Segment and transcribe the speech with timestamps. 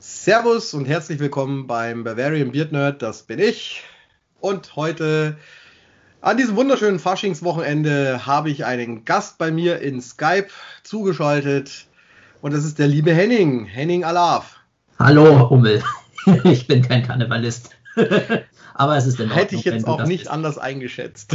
[0.00, 3.82] Servus und herzlich willkommen beim Bavarian Beard Nerd, das bin ich.
[4.38, 5.36] Und heute
[6.20, 10.50] an diesem wunderschönen Faschingswochenende habe ich einen Gast bei mir in Skype
[10.84, 11.88] zugeschaltet
[12.42, 14.60] und das ist der liebe Henning, Henning Alaf.
[15.00, 15.82] Hallo Hummel,
[16.44, 17.70] ich bin kein Karnevalist.
[18.74, 20.30] Aber es ist in Ordnung, Hätte ich jetzt auch nicht bist.
[20.30, 21.34] anders eingeschätzt.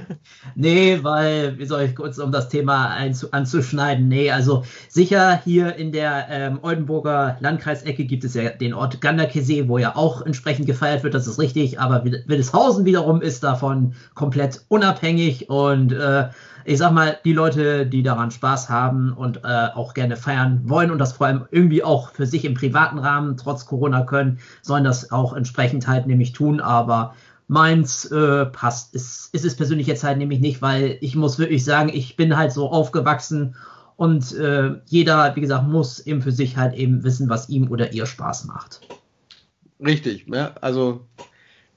[0.54, 2.96] nee, weil, wie soll ich kurz um das Thema
[3.30, 4.08] anzuschneiden?
[4.08, 9.68] Nee, also sicher hier in der ähm, Oldenburger Landkreisecke gibt es ja den Ort Ganderkesee,
[9.68, 14.64] wo ja auch entsprechend gefeiert wird, das ist richtig, aber Wildeshausen wiederum ist davon komplett
[14.68, 16.28] unabhängig und äh,
[16.68, 20.90] ich sag mal, die Leute, die daran Spaß haben und äh, auch gerne feiern wollen
[20.90, 24.84] und das vor allem irgendwie auch für sich im privaten Rahmen trotz Corona können, sollen
[24.84, 26.60] das auch entsprechend halt nämlich tun.
[26.60, 27.14] Aber
[27.46, 28.94] meins äh, passt.
[28.94, 32.36] Ist, ist es persönlich jetzt halt nämlich nicht, weil ich muss wirklich sagen, ich bin
[32.36, 33.56] halt so aufgewachsen
[33.96, 37.94] und äh, jeder, wie gesagt, muss eben für sich halt eben wissen, was ihm oder
[37.94, 38.80] ihr Spaß macht.
[39.80, 41.06] Richtig, ja, also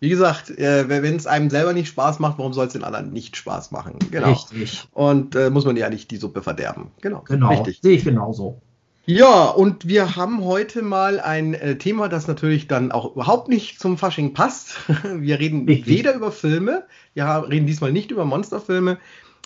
[0.02, 3.14] wie gesagt, äh, wenn es einem selber nicht Spaß macht, warum soll es den anderen
[3.14, 4.00] nicht Spaß machen?
[4.10, 4.32] Genau.
[4.32, 4.88] Richtig.
[4.94, 6.90] Und äh, muss man ja nicht die Suppe verderben.
[7.02, 7.24] Genau.
[7.28, 7.50] Genau.
[7.50, 7.82] Richtig.
[7.84, 8.60] Sehe ich genauso.
[9.06, 13.80] Ja, und wir haben heute mal ein äh, Thema, das natürlich dann auch überhaupt nicht
[13.80, 14.76] zum Fasching passt.
[15.04, 15.88] Wir reden Richtig.
[15.88, 18.98] weder über Filme, wir reden diesmal nicht über Monsterfilme,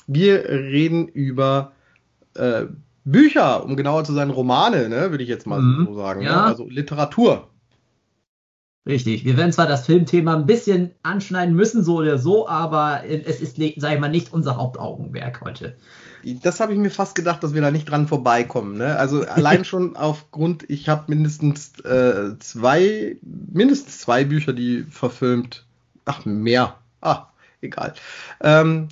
[0.07, 1.71] wir reden über
[2.35, 2.65] äh,
[3.05, 5.85] Bücher, um genauer zu sein, Romane, ne, würde ich jetzt mal mhm.
[5.85, 6.21] so sagen.
[6.21, 6.27] Ne?
[6.27, 6.35] Ja.
[6.35, 6.43] Ne?
[6.43, 7.49] Also Literatur.
[8.87, 9.25] Richtig.
[9.25, 13.57] Wir werden zwar das Filmthema ein bisschen anschneiden müssen, so oder so, aber es ist,
[13.77, 15.75] sag ich mal, nicht unser Hauptaugenwerk heute.
[16.43, 18.77] Das habe ich mir fast gedacht, dass wir da nicht dran vorbeikommen.
[18.77, 18.95] Ne?
[18.95, 25.65] Also allein schon aufgrund, ich habe mindestens äh, zwei, mindestens zwei Bücher, die verfilmt.
[26.05, 26.75] Ach, mehr.
[27.01, 27.27] Ah,
[27.61, 27.95] egal.
[28.41, 28.89] Ähm,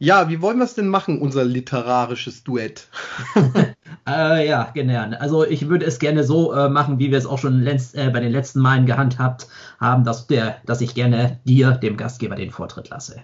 [0.00, 2.88] ja, wie wollen wir es denn machen, unser literarisches Duett?
[4.08, 5.20] äh, ja, gerne.
[5.20, 8.08] Also ich würde es gerne so äh, machen, wie wir es auch schon letzt, äh,
[8.10, 9.46] bei den letzten Malen gehandhabt
[9.78, 13.20] haben, dass, der, dass ich gerne dir, dem Gastgeber, den Vortritt lasse.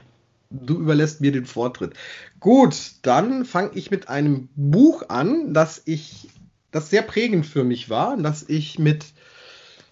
[0.51, 1.95] Du überlässt mir den Vortritt.
[2.41, 6.29] Gut, dann fange ich mit einem Buch an, das ich,
[6.73, 9.07] das sehr prägend für mich war, dass ich mit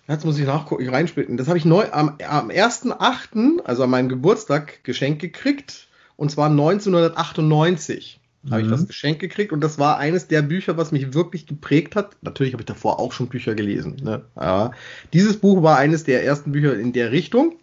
[0.07, 1.39] Jetzt muss ich nachgucken, reinsplitten.
[1.39, 5.89] Das habe ich neu am, am 1.8., also an meinem Geburtstag, geschenkt gekriegt.
[6.17, 8.51] Und zwar 1998 mhm.
[8.51, 11.97] habe ich das Geschenk gekriegt und das war eines der Bücher, was mich wirklich geprägt
[11.97, 12.17] hat.
[12.23, 13.97] Natürlich habe ich davor auch schon Bücher gelesen.
[14.03, 14.23] Ne?
[14.35, 14.73] Aber
[15.13, 17.57] dieses Buch war eines der ersten Bücher in der Richtung.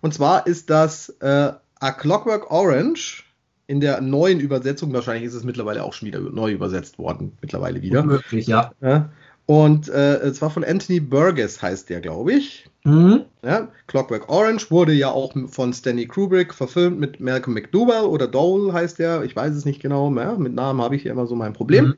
[0.00, 3.24] Und zwar ist das äh, A Clockwork Orange
[3.66, 4.92] in der neuen Übersetzung.
[4.92, 7.36] Wahrscheinlich ist es mittlerweile auch schon wieder neu übersetzt worden.
[7.40, 8.02] Mittlerweile wieder.
[8.02, 8.72] Möglich, ja.
[8.80, 9.10] ja.
[9.46, 12.67] Und äh, zwar von Anthony Burgess heißt der, glaube ich.
[12.84, 13.24] Mhm.
[13.42, 18.72] Ja, Clockwork Orange wurde ja auch von Stanley Kubrick verfilmt mit Malcolm McDowell oder Dole
[18.72, 21.34] heißt der, ich weiß es nicht genau, ja, mit Namen habe ich hier immer so
[21.34, 21.86] mein Problem.
[21.86, 21.94] Mhm.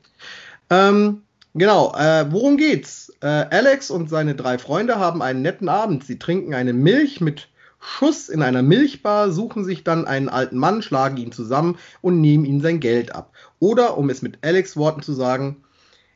[0.69, 1.21] Ähm,
[1.53, 3.13] genau, äh, worum geht's?
[3.21, 6.03] Äh, Alex und seine drei Freunde haben einen netten Abend.
[6.03, 7.49] Sie trinken eine Milch mit
[7.79, 12.45] Schuss in einer Milchbar, suchen sich dann einen alten Mann, schlagen ihn zusammen und nehmen
[12.45, 13.33] ihm sein Geld ab.
[13.59, 15.63] Oder, um es mit Alex Worten zu sagen,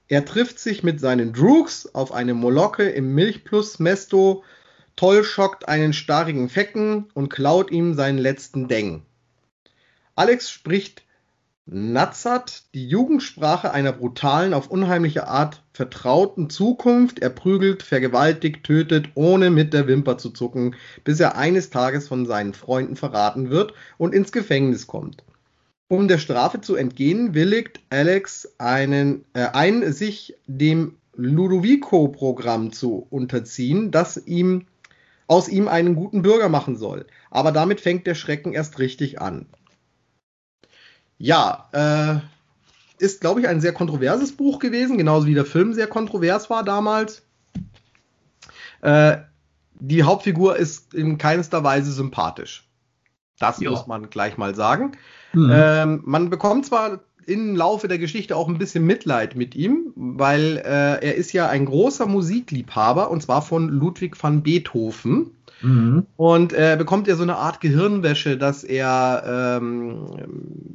[0.07, 4.43] er trifft sich mit seinen Droogs auf eine Molocke im Milchplus Mesto,
[4.95, 9.03] Toll schockt einen starrigen Fecken und klaut ihm seinen letzten Deng.
[10.15, 11.03] Alex spricht
[11.67, 17.19] Nazat, die Jugendsprache einer brutalen, auf unheimliche Art vertrauten Zukunft.
[17.19, 22.27] Er prügelt, vergewaltigt, tötet, ohne mit der Wimper zu zucken, bis er eines Tages von
[22.27, 25.23] seinen Freunden verraten wird und ins Gefängnis kommt.
[25.87, 33.89] Um der Strafe zu entgehen, willigt Alex einen, äh, ein, sich dem Ludovico-Programm zu unterziehen,
[33.89, 34.67] das ihm
[35.27, 37.05] aus ihm einen guten Bürger machen soll.
[37.31, 39.47] Aber damit fängt der Schrecken erst richtig an.
[41.17, 45.87] Ja, äh, ist, glaube ich, ein sehr kontroverses Buch gewesen, genauso wie der Film sehr
[45.87, 47.23] kontrovers war damals.
[48.81, 49.17] Äh,
[49.75, 52.67] die Hauptfigur ist in keinster Weise sympathisch.
[53.39, 53.69] Das ja.
[53.69, 54.93] muss man gleich mal sagen.
[55.33, 55.51] Mhm.
[55.53, 60.57] Ähm, man bekommt zwar im Laufe der Geschichte auch ein bisschen Mitleid mit ihm, weil
[60.57, 65.31] äh, er ist ja ein großer Musikliebhaber und zwar von Ludwig van Beethoven.
[65.61, 66.05] Mhm.
[66.17, 70.05] Und er äh, bekommt ja so eine Art Gehirnwäsche, dass er, ähm,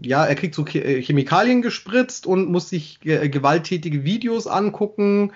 [0.02, 5.32] ja, er kriegt so Chemikalien gespritzt und muss sich äh, gewalttätige Videos angucken.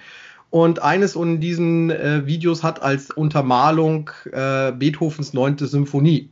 [0.50, 6.30] Und eines von diesen äh, Videos hat als Untermalung äh, Beethovens neunte Symphonie.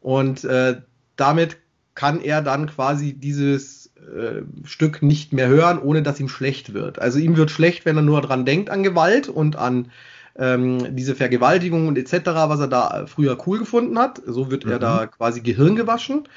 [0.00, 0.80] Und äh,
[1.16, 1.56] damit
[1.94, 6.98] kann er dann quasi dieses äh, Stück nicht mehr hören, ohne dass ihm schlecht wird.
[6.98, 9.90] Also ihm wird schlecht, wenn er nur dran denkt an Gewalt und an
[10.36, 14.20] ähm, diese Vergewaltigung und etc., was er da früher cool gefunden hat.
[14.26, 14.72] So wird mhm.
[14.72, 16.28] er da quasi Gehirn gewaschen.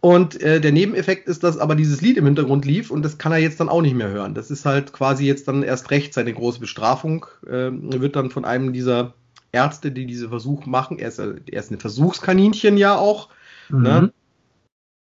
[0.00, 3.30] Und äh, der Nebeneffekt ist, dass aber dieses Lied im Hintergrund lief und das kann
[3.30, 4.34] er jetzt dann auch nicht mehr hören.
[4.34, 7.26] Das ist halt quasi jetzt dann erst recht seine große Bestrafung.
[7.46, 9.14] Äh, wird dann von einem dieser
[9.52, 13.28] Ärzte, die diese Versuche machen, er ist, er ist ein Versuchskaninchen ja auch.
[13.68, 13.82] Mhm.
[13.82, 14.12] Ne?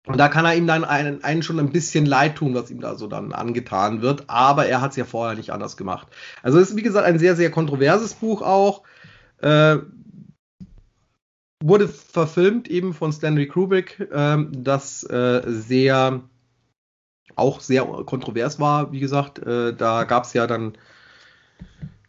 [0.06, 2.82] Und da kann er ihm dann einen, einen schon ein bisschen leid tun, was ihm
[2.82, 4.26] da so dann angetan wird.
[4.28, 6.08] Aber er hat es ja vorher nicht anders gemacht.
[6.42, 8.84] Also es ist, wie gesagt, ein sehr, sehr kontroverses Buch auch.
[9.42, 9.78] Äh,
[11.64, 16.22] wurde verfilmt eben von Stanley Kubrick, äh, das äh, sehr
[17.36, 19.40] auch sehr kontrovers war, wie gesagt.
[19.40, 20.74] Äh, da gab es ja dann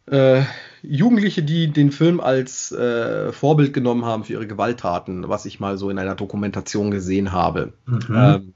[0.07, 0.43] äh,
[0.83, 5.79] Jugendliche, die den Film als äh, Vorbild genommen haben für ihre Gewalttaten, was ich mal
[5.79, 7.73] so in einer Dokumentation gesehen habe.
[7.87, 8.07] Mhm.
[8.15, 8.53] Ähm,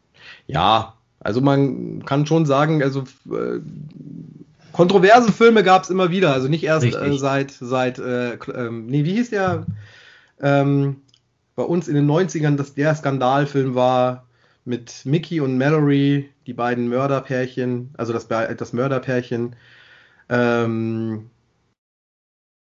[0.46, 3.60] ja, also man kann schon sagen, also äh,
[4.72, 9.04] kontroverse Filme gab es immer wieder, also nicht erst äh, seit seit äh, ähm, nee,
[9.04, 9.66] wie hieß der
[10.40, 10.96] ähm,
[11.56, 14.26] bei uns in den 90ern, dass der Skandalfilm war
[14.64, 19.56] mit Mickey und Mallory, die beiden Mörderpärchen, also das, das Mörderpärchen.
[20.28, 21.30] Ähm,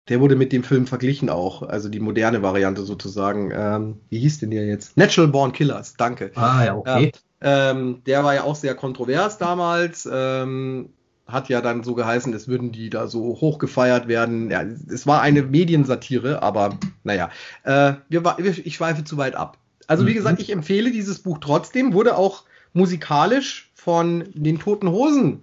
[0.09, 3.51] der wurde mit dem Film verglichen auch, also die moderne Variante sozusagen.
[3.55, 4.97] Ähm, wie hieß denn der jetzt?
[4.97, 6.31] Natural Born Killers, danke.
[6.35, 7.11] Ah, ja, okay.
[7.41, 10.07] Ja, ähm, der war ja auch sehr kontrovers damals.
[10.11, 10.89] Ähm,
[11.27, 14.51] hat ja dann so geheißen, es würden die da so hochgefeiert werden.
[14.51, 17.31] Ja, es war eine Mediensatire, aber naja,
[17.63, 18.23] äh, wir,
[18.63, 19.57] ich schweife zu weit ab.
[19.87, 20.15] Also wie mhm.
[20.15, 22.43] gesagt, ich empfehle dieses Buch trotzdem, wurde auch
[22.73, 25.41] musikalisch von den Toten Hosen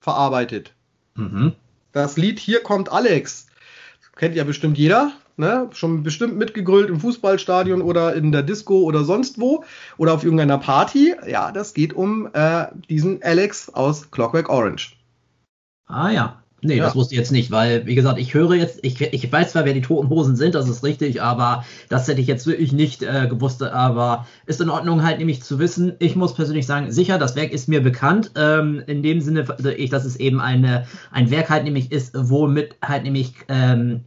[0.00, 0.72] verarbeitet.
[1.16, 1.52] Mhm.
[1.92, 3.43] Das Lied Hier kommt Alex
[4.16, 5.68] kennt ja bestimmt jeder, ne?
[5.72, 9.64] Schon bestimmt mitgegrölt im Fußballstadion oder in der Disco oder sonst wo
[9.96, 11.14] oder auf irgendeiner Party.
[11.26, 14.96] Ja, das geht um äh, diesen Alex aus Clockwork Orange.
[15.86, 16.43] Ah ja.
[16.64, 16.84] Nee, ja.
[16.84, 19.66] das wusste ich jetzt nicht, weil, wie gesagt, ich höre jetzt, ich, ich weiß zwar,
[19.66, 23.02] wer die Toten Hosen sind, das ist richtig, aber das hätte ich jetzt wirklich nicht
[23.02, 25.92] äh, gewusst, aber ist in Ordnung halt nämlich zu wissen.
[25.98, 29.46] Ich muss persönlich sagen, sicher, das Werk ist mir bekannt, ähm, in dem Sinne,
[29.76, 34.00] ich, dass es eben eine, ein Werk halt nämlich ist, womit halt nämlich, ähm,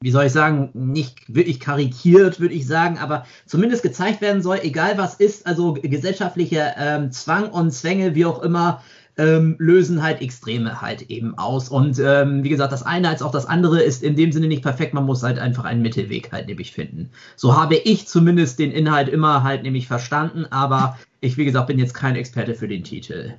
[0.00, 4.60] wie soll ich sagen, nicht wirklich karikiert, würde ich sagen, aber zumindest gezeigt werden soll,
[4.62, 8.82] egal was ist, also gesellschaftliche ähm, Zwang und Zwänge, wie auch immer,
[9.18, 11.68] ähm, lösen halt Extreme halt eben aus.
[11.68, 14.62] Und ähm, wie gesagt, das eine als auch das andere ist in dem Sinne nicht
[14.62, 14.94] perfekt.
[14.94, 17.10] Man muss halt einfach einen Mittelweg halt nämlich finden.
[17.36, 21.78] So habe ich zumindest den Inhalt immer halt nämlich verstanden, aber ich, wie gesagt, bin
[21.78, 23.34] jetzt kein Experte für den Titel.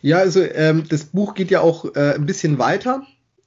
[0.00, 3.02] Ja, also ähm, das Buch geht ja auch äh, ein bisschen weiter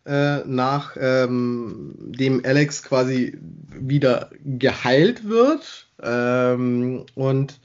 [0.05, 3.37] äh, nach ähm, dem Alex quasi
[3.69, 7.59] wieder geheilt wird ähm, und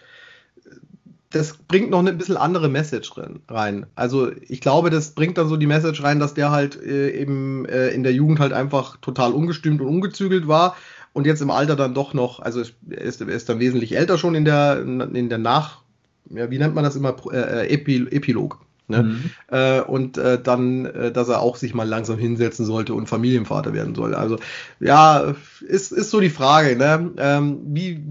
[1.32, 3.12] das bringt noch ein bisschen andere Message
[3.48, 3.86] rein.
[3.94, 7.64] Also ich glaube, das bringt dann so die Message rein, dass der halt äh, eben
[7.66, 10.76] äh, in der Jugend halt einfach total ungestümt und ungezügelt war
[11.12, 14.34] und jetzt im Alter dann doch noch, also er ist, ist dann wesentlich älter schon
[14.34, 15.82] in der, in der Nach,
[16.30, 18.60] ja, wie nennt man das immer, äh, Epi, Epilog.
[18.88, 19.02] Ne?
[19.02, 19.30] Mhm.
[19.48, 23.72] Äh, und äh, dann, äh, dass er auch sich mal langsam hinsetzen sollte und Familienvater
[23.72, 24.14] werden soll.
[24.14, 24.38] Also
[24.80, 27.10] ja, ist, ist so die Frage, ne?
[27.16, 28.02] Ähm, wie,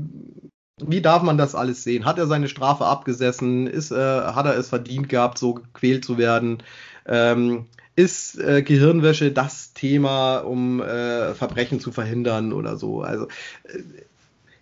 [0.88, 2.06] wie darf man das alles sehen?
[2.06, 3.68] Hat er seine Strafe abgesessen?
[3.68, 6.64] Ist, äh, hat er es verdient gehabt, so gequält zu werden?
[7.06, 13.02] Ähm, ist äh, Gehirnwäsche das Thema, um äh, Verbrechen zu verhindern oder so?
[13.02, 13.28] Also
[13.64, 13.80] äh,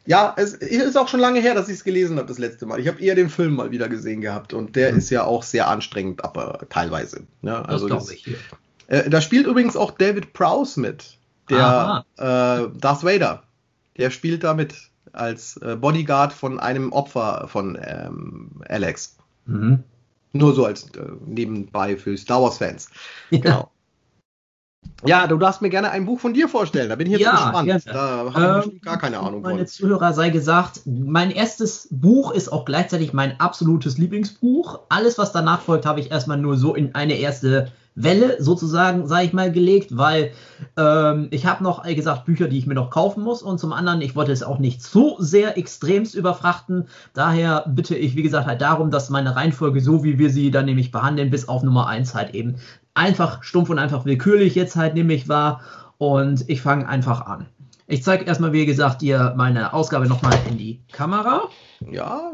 [0.05, 2.79] ja, es ist auch schon lange her, dass ich es gelesen habe das letzte Mal.
[2.79, 4.97] Ich habe eher den Film mal wieder gesehen gehabt und der mhm.
[4.97, 7.27] ist ja auch sehr anstrengend, aber teilweise.
[7.43, 8.35] Ja, also das glaube ich.
[8.87, 11.17] Äh, da spielt übrigens auch David Prowse mit,
[11.49, 12.21] der äh,
[12.79, 13.43] Darth Vader.
[13.97, 19.17] Der spielt da mit als äh, Bodyguard von einem Opfer von ähm, Alex.
[19.45, 19.83] Mhm.
[20.33, 22.89] Nur so als äh, nebenbei für Star Wars-Fans.
[23.31, 23.39] Ja.
[23.39, 23.71] Genau.
[25.05, 26.89] Ja, du darfst mir gerne ein Buch von dir vorstellen.
[26.89, 27.67] Da bin ich jetzt ja, gespannt.
[27.67, 27.81] Gerne.
[27.85, 29.67] Da habe ich ähm, gar keine Ahnung meine von.
[29.67, 34.81] Zuhörer sei gesagt, mein erstes Buch ist auch gleichzeitig mein absolutes Lieblingsbuch.
[34.89, 39.25] Alles, was danach folgt, habe ich erstmal nur so in eine erste Welle sozusagen, sage
[39.25, 40.31] ich mal, gelegt, weil
[40.77, 43.73] ähm, ich habe noch, wie gesagt, Bücher, die ich mir noch kaufen muss und zum
[43.73, 46.87] anderen, ich wollte es auch nicht so sehr extremst überfrachten.
[47.13, 50.65] Daher bitte ich, wie gesagt, halt darum, dass meine Reihenfolge, so wie wir sie dann
[50.65, 52.55] nämlich behandeln, bis auf Nummer 1 halt eben
[52.93, 55.61] einfach stumpf und einfach willkürlich jetzt halt nämlich war
[55.97, 57.47] und ich fange einfach an.
[57.87, 61.49] Ich zeige erstmal, wie gesagt, dir meine Ausgabe nochmal in die Kamera.
[61.91, 62.33] Ja.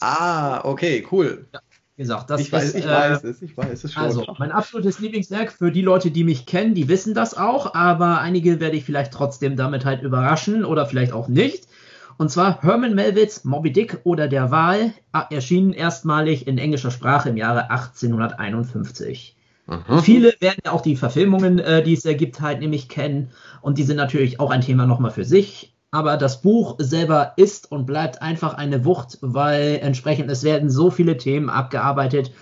[0.00, 1.46] Ah, okay, cool.
[1.52, 1.60] Ja
[2.00, 4.02] gesagt, das ich weiß, ist, ich äh, weiß es, ich weiß es schon.
[4.02, 8.20] Also, mein absolutes Lieblingswerk für die Leute, die mich kennen, die wissen das auch, aber
[8.20, 11.68] einige werde ich vielleicht trotzdem damit halt überraschen oder vielleicht auch nicht.
[12.16, 14.92] Und zwar Herman Melvilles Moby Dick oder der Wal
[15.30, 19.36] erschienen erstmalig in englischer Sprache im Jahre 1851.
[19.66, 19.98] Mhm.
[20.00, 23.30] Viele werden ja auch die Verfilmungen, äh, die es ergibt, halt nämlich kennen.
[23.60, 25.76] Und die sind natürlich auch ein Thema nochmal für sich.
[25.90, 30.90] Aber das Buch selber ist und bleibt einfach eine Wucht, weil entsprechend es werden so
[30.90, 32.32] viele Themen abgearbeitet.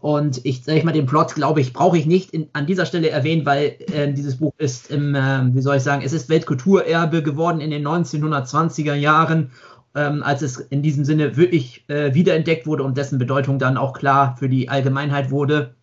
[0.00, 3.08] Und ich sage mal, den Plot, glaube ich, brauche ich nicht in, an dieser Stelle
[3.08, 7.22] erwähnen, weil äh, dieses Buch ist im, äh, wie soll ich sagen, es ist Weltkulturerbe
[7.22, 9.50] geworden in den 1920er Jahren,
[9.94, 13.94] ähm, als es in diesem Sinne wirklich äh, wiederentdeckt wurde und dessen Bedeutung dann auch
[13.94, 15.74] klar für die Allgemeinheit wurde.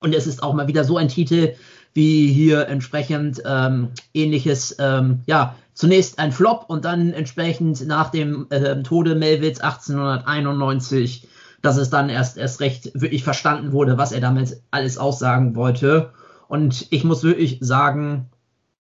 [0.00, 1.54] Und es ist auch mal wieder so ein Titel,
[1.92, 8.46] wie hier entsprechend ähm, ähnliches, ähm, ja, zunächst ein Flop und dann entsprechend nach dem
[8.50, 11.28] äh, Tode Melvilles 1891,
[11.62, 16.12] dass es dann erst, erst recht wirklich verstanden wurde, was er damit alles aussagen wollte.
[16.48, 18.30] Und ich muss wirklich sagen,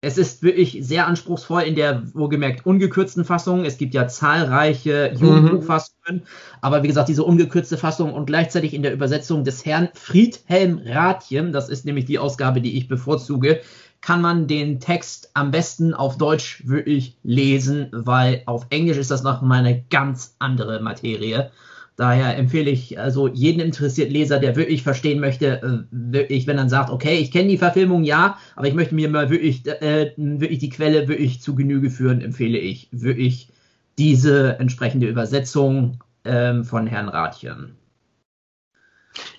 [0.04, 3.64] es ist wirklich sehr anspruchsvoll in der wohlgemerkt ungekürzten Fassung.
[3.64, 5.21] Es gibt ja zahlreiche mhm.
[5.21, 6.23] Jugendbuchfassungen, mhm.
[6.61, 11.52] aber wie gesagt, diese ungekürzte Fassung und gleichzeitig in der Übersetzung des Herrn Friedhelm Rathjen,
[11.52, 13.61] das ist nämlich die Ausgabe, die ich bevorzuge,
[14.05, 19.23] kann man den Text am besten auf Deutsch wirklich lesen, weil auf Englisch ist das
[19.23, 21.51] noch mal eine ganz andere Materie.
[21.97, 26.69] Daher empfehle ich also jeden interessierten Leser, der wirklich verstehen möchte, äh, wirklich, wenn er
[26.69, 30.59] sagt, okay, ich kenne die Verfilmung, ja, aber ich möchte mir mal wirklich, äh, wirklich
[30.59, 33.49] die Quelle wirklich zu Genüge führen, empfehle ich wirklich
[33.97, 37.75] diese entsprechende Übersetzung ähm, von Herrn Rathjen.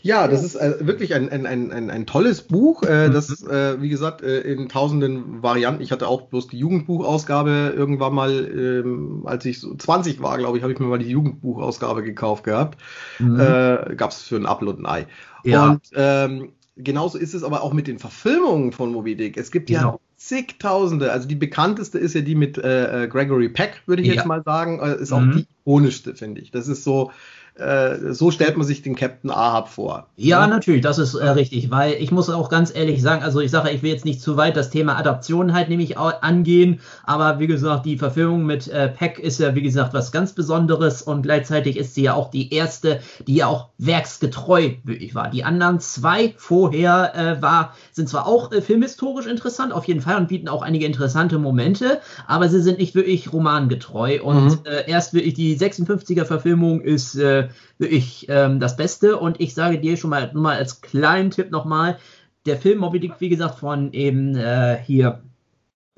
[0.01, 3.13] Ja, das ist äh, wirklich ein, ein, ein, ein, ein tolles Buch, äh, mhm.
[3.13, 5.81] das, äh, wie gesagt, äh, in tausenden Varianten.
[5.81, 10.57] Ich hatte auch bloß die Jugendbuchausgabe irgendwann mal, ähm, als ich so 20 war, glaube
[10.57, 12.79] ich, habe ich mir mal die Jugendbuchausgabe gekauft gehabt.
[13.19, 13.39] Mhm.
[13.39, 15.07] Äh, Gab es für ein Apfel und ein Ei.
[15.43, 15.71] Ja.
[15.71, 19.37] Und ähm, genauso ist es aber auch mit den Verfilmungen von Moby Dick.
[19.37, 19.99] Es gibt ja genau.
[20.15, 21.11] zigtausende.
[21.11, 24.15] Also die bekannteste ist ja die mit äh, Gregory Peck, würde ich ja.
[24.15, 24.79] jetzt mal sagen.
[24.79, 25.31] Ist auch mhm.
[25.31, 26.51] die ikonischste, finde ich.
[26.51, 27.11] Das ist so
[27.55, 30.07] äh, so stellt man sich den Captain Ahab vor.
[30.17, 30.47] Ja, ja?
[30.47, 33.69] natürlich, das ist äh, richtig, weil ich muss auch ganz ehrlich sagen, also ich sage,
[33.69, 37.85] ich will jetzt nicht zu weit das Thema Adaption halt nämlich angehen, aber wie gesagt,
[37.85, 41.95] die Verfilmung mit äh, Peck ist ja wie gesagt was ganz Besonderes und gleichzeitig ist
[41.95, 45.29] sie ja auch die erste, die ja auch werksgetreu wirklich war.
[45.29, 50.17] Die anderen zwei vorher äh, war, sind zwar auch äh, filmhistorisch interessant auf jeden Fall
[50.17, 54.59] und bieten auch einige interessante Momente, aber sie sind nicht wirklich romangetreu und mhm.
[54.65, 57.44] äh, erst wirklich die 56er Verfilmung ist äh,
[57.77, 59.17] wirklich ähm, das Beste.
[59.17, 61.99] Und ich sage dir schon mal, mal als kleinen Tipp nochmal,
[62.45, 65.23] der Film Moby Dick, wie gesagt, von eben äh, hier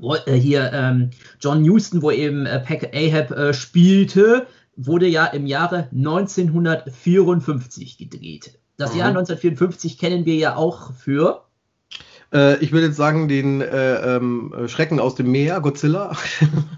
[0.01, 5.47] äh, hier ähm, John Huston, wo eben äh, Peck Ahab äh, spielte, wurde ja im
[5.47, 8.59] Jahre 1954 gedreht.
[8.77, 8.99] Das mhm.
[8.99, 11.46] Jahr 1954 kennen wir ja auch für
[12.33, 16.15] äh, ich würde jetzt sagen, den äh, ähm, Schrecken aus dem Meer, Godzilla.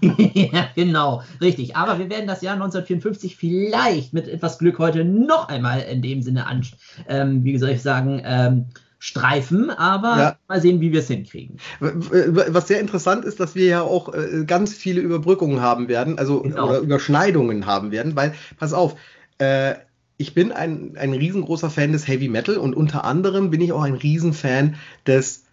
[0.00, 1.76] ja, genau, richtig.
[1.76, 6.22] Aber wir werden das Jahr 1954 vielleicht mit etwas Glück heute noch einmal in dem
[6.22, 6.64] Sinne an,
[7.08, 8.66] ähm, wie soll ich sagen, ähm,
[9.00, 10.36] streifen, aber ja.
[10.46, 11.56] mal sehen, wie wir es hinkriegen.
[11.80, 16.42] Was sehr interessant ist, dass wir ja auch äh, ganz viele Überbrückungen haben werden, also
[16.42, 16.68] genau.
[16.68, 18.96] oder Überschneidungen haben werden, weil, pass auf,
[19.38, 19.74] äh,
[20.20, 23.82] ich bin ein, ein riesengroßer Fan des Heavy Metal und unter anderem bin ich auch
[23.82, 24.74] ein Riesenfan
[25.06, 25.44] des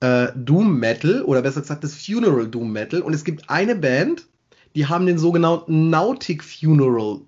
[0.00, 3.02] äh, Doom Metal oder besser gesagt des Funeral Doom Metal.
[3.02, 4.26] Und es gibt eine Band,
[4.74, 7.20] die haben den sogenannten Nautic Funeral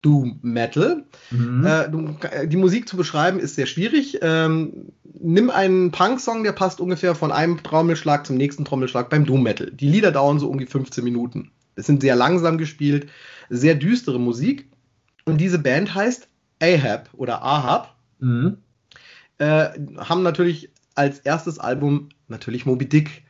[0.00, 1.04] Doom Metal.
[1.30, 1.66] Mhm.
[1.66, 4.18] Äh, die Musik zu beschreiben ist sehr schwierig.
[4.22, 9.42] Ähm, nimm einen Punk-Song, der passt ungefähr von einem Trommelschlag zum nächsten Trommelschlag beim Doom
[9.42, 9.70] Metal.
[9.70, 11.50] Die Lieder dauern so um die 15 Minuten.
[11.74, 13.08] Es sind sehr langsam gespielt,
[13.50, 14.71] sehr düstere Musik.
[15.24, 16.28] Und diese Band heißt
[16.60, 17.94] Ahab oder Ahab.
[18.18, 18.58] Mhm.
[19.38, 23.24] Äh, haben natürlich als erstes Album natürlich Moby Dick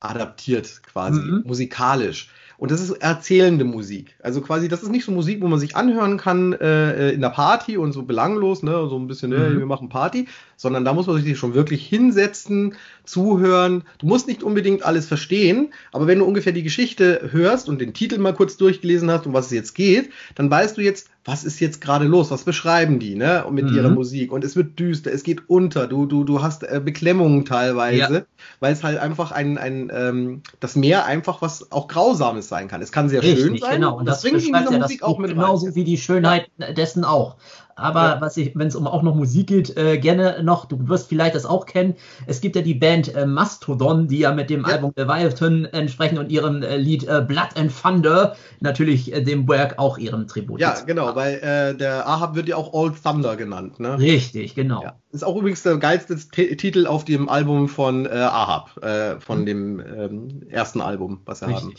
[0.00, 1.42] adaptiert, quasi mhm.
[1.46, 2.30] musikalisch.
[2.56, 4.16] Und das ist erzählende Musik.
[4.22, 7.30] Also quasi, das ist nicht so Musik, wo man sich anhören kann äh, in der
[7.30, 9.58] Party und so belanglos, ne, so ein bisschen, mhm.
[9.58, 12.74] wir machen Party, sondern da muss man sich schon wirklich hinsetzen,
[13.04, 13.84] zuhören.
[13.98, 17.94] Du musst nicht unbedingt alles verstehen, aber wenn du ungefähr die Geschichte hörst und den
[17.94, 21.44] Titel mal kurz durchgelesen hast, um was es jetzt geht, dann weißt du jetzt, was
[21.44, 22.30] ist jetzt gerade los?
[22.30, 23.46] Was beschreiben die, ne?
[23.50, 23.76] Mit mhm.
[23.76, 24.30] ihrer Musik.
[24.30, 28.22] Und es wird düster, es geht unter, du, du, du hast äh, Beklemmungen teilweise, ja.
[28.60, 32.82] weil es halt einfach ein, ein ähm, das Meer einfach was auch Grausames sein kann.
[32.82, 33.76] Es kann sehr Richtig, schön sein.
[33.76, 35.74] Genau, und das, das bringt in dieser Musik auch mit Genauso rein.
[35.74, 37.36] wie die Schönheit dessen auch.
[37.76, 38.20] Aber ja.
[38.20, 41.34] was ich, wenn es um auch noch Musik geht, äh, gerne noch, du wirst vielleicht
[41.34, 41.94] das auch kennen.
[42.26, 44.74] Es gibt ja die Band äh, Mastodon, die ja mit dem ja.
[44.74, 49.78] Album Leviathan entsprechen und ihrem äh, Lied äh, Blood and Thunder natürlich äh, dem Werk
[49.78, 50.60] auch ihren Tribut.
[50.60, 53.98] Ja, genau, weil äh, der Ahab wird ja auch Old Thunder genannt, ne?
[53.98, 54.82] Richtig, genau.
[54.82, 54.96] Ja.
[55.10, 58.70] Ist auch übrigens der geilste T Titel auf dem Album von Ahab,
[59.20, 59.46] von mhm.
[59.46, 61.64] dem ähm, ersten Album, was er Richtig.
[61.64, 61.74] haben.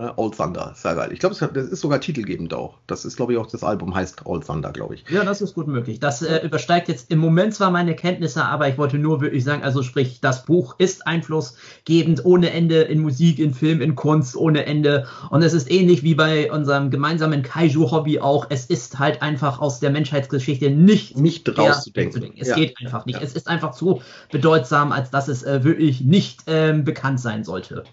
[0.00, 1.10] Äh, Old Thunder, sehr geil.
[1.12, 2.78] Ich glaube, das ist sogar titelgebend auch.
[2.86, 5.04] Das ist, glaube ich, auch das Album heißt Old Thunder, glaube ich.
[5.10, 6.00] Ja, das ist gut möglich.
[6.00, 9.62] Das äh, übersteigt jetzt im Moment zwar meine Kenntnisse, aber ich wollte nur wirklich sagen,
[9.62, 14.64] also sprich, das Buch ist einflussgebend ohne Ende in Musik, in Film, in Kunst, ohne
[14.64, 15.06] Ende.
[15.28, 18.46] Und es ist ähnlich wie bei unserem gemeinsamen Kaiju-Hobby auch.
[18.48, 22.32] Es ist halt einfach aus der Menschheitsgeschichte nicht, nicht rauszudenken.
[22.38, 22.54] Es ja.
[22.54, 23.18] geht einfach nicht.
[23.18, 23.22] Ja.
[23.22, 24.00] Es ist einfach zu
[24.32, 27.84] bedeutsam, als dass es äh, wirklich nicht ähm, bekannt sein sollte.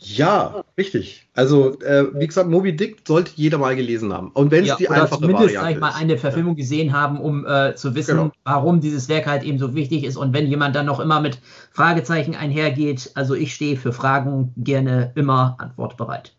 [0.00, 1.26] Ja, richtig.
[1.34, 4.30] Also, äh, wie gesagt, Moby Dick sollte jeder mal gelesen haben.
[4.30, 7.20] Und wenn es ja, die oder einfache zumindest, Variante ich mal, eine Verfilmung gesehen haben,
[7.20, 8.32] um äh, zu wissen, genau.
[8.44, 10.16] warum dieses Werk halt eben so wichtig ist.
[10.16, 11.40] Und wenn jemand dann noch immer mit
[11.72, 16.32] Fragezeichen einhergeht, also ich stehe für Fragen gerne immer antwortbereit.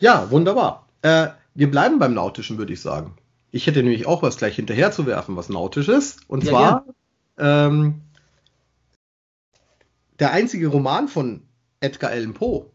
[0.00, 0.88] Ja, wunderbar.
[1.02, 3.14] Äh, wir bleiben beim Nautischen, würde ich sagen.
[3.52, 6.20] Ich hätte nämlich auch was gleich hinterher zu werfen, was nautisch ist.
[6.28, 6.84] Und ja, zwar
[7.38, 8.00] ähm,
[10.18, 11.42] der einzige Roman von
[11.80, 12.66] Edgar Allan Poe.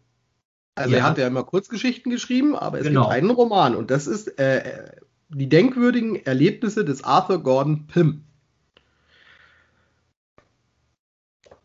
[0.76, 0.98] Also ja.
[0.98, 3.04] er hat ja immer Kurzgeschichten geschrieben, aber es genau.
[3.04, 4.92] gibt einen Roman und das ist äh,
[5.30, 8.26] die denkwürdigen Erlebnisse des Arthur Gordon Pym.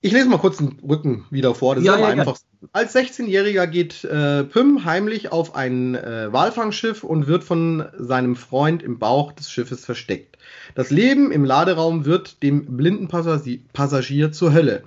[0.03, 1.75] Ich lese mal kurz den Rücken wieder vor.
[1.75, 2.49] Das ja, ist ja, einfachsten.
[2.63, 2.69] Ja.
[2.73, 8.83] Als 16-Jähriger geht äh, Pym heimlich auf ein äh, Walfangschiff und wird von seinem Freund
[8.83, 10.39] im Bauch des Schiffes versteckt.
[10.75, 14.85] Das Leben im Laderaum wird dem blinden Passagier zur Hölle.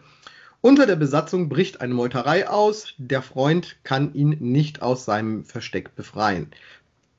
[0.65, 5.93] Unter der Besatzung bricht eine Meuterei aus, der Freund kann ihn nicht aus seinem Versteck
[5.93, 6.51] befreien.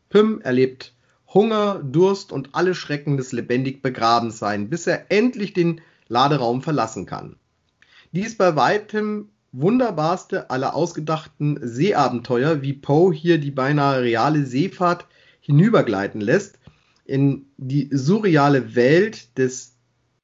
[0.09, 0.95] Pym erlebt
[1.29, 7.37] Hunger, Durst und alle Schrecken des lebendig Begrabensein, bis er endlich den Laderaum verlassen kann.
[8.13, 15.07] Dies bei weitem wunderbarste aller ausgedachten Seeabenteuer, wie Poe hier die beinahe reale Seefahrt
[15.41, 16.59] hinübergleiten lässt,
[17.05, 19.75] in die surreale Welt des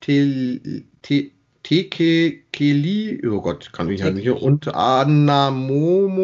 [0.01, 1.33] Tel Te
[1.63, 6.21] Teke Keli, oh Gott, kann ich ja nicht, und Anamomo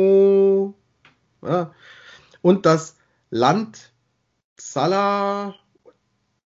[1.43, 1.73] ja,
[2.43, 2.97] und das
[3.31, 3.93] Land
[4.57, 5.55] Zala,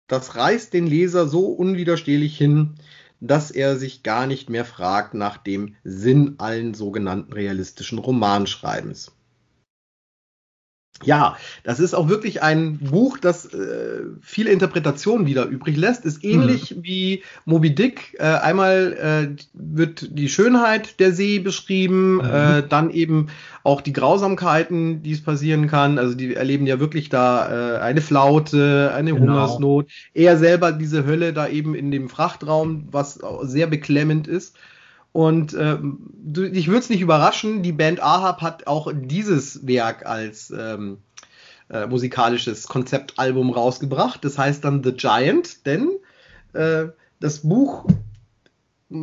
[0.07, 2.75] das reißt den Leser so unwiderstehlich hin,
[3.19, 9.11] dass er sich gar nicht mehr fragt nach dem Sinn allen sogenannten realistischen Romanschreibens.
[11.03, 16.05] Ja, das ist auch wirklich ein Buch, das äh, viele Interpretationen wieder übrig lässt.
[16.05, 16.83] Ist ähnlich mhm.
[16.83, 18.15] wie Moby Dick.
[18.19, 22.21] Äh, einmal äh, wird die Schönheit der See beschrieben, mhm.
[22.21, 23.27] äh, dann eben
[23.63, 25.99] auch die Grausamkeiten, die es passieren kann.
[25.99, 29.33] Also die erleben ja wirklich da äh, eine Flaute, eine genau.
[29.33, 29.91] Hungersnot.
[30.15, 34.55] Er selber diese Hölle da eben in dem Frachtraum, was sehr beklemmend ist.
[35.11, 35.77] Und äh,
[36.51, 40.99] ich würde es nicht überraschen, die Band Ahab hat auch dieses Werk als ähm,
[41.69, 44.23] äh, musikalisches Konzeptalbum rausgebracht.
[44.23, 45.89] Das heißt dann The Giant, denn
[46.53, 46.85] äh,
[47.19, 47.87] das Buch
[48.91, 48.95] äh,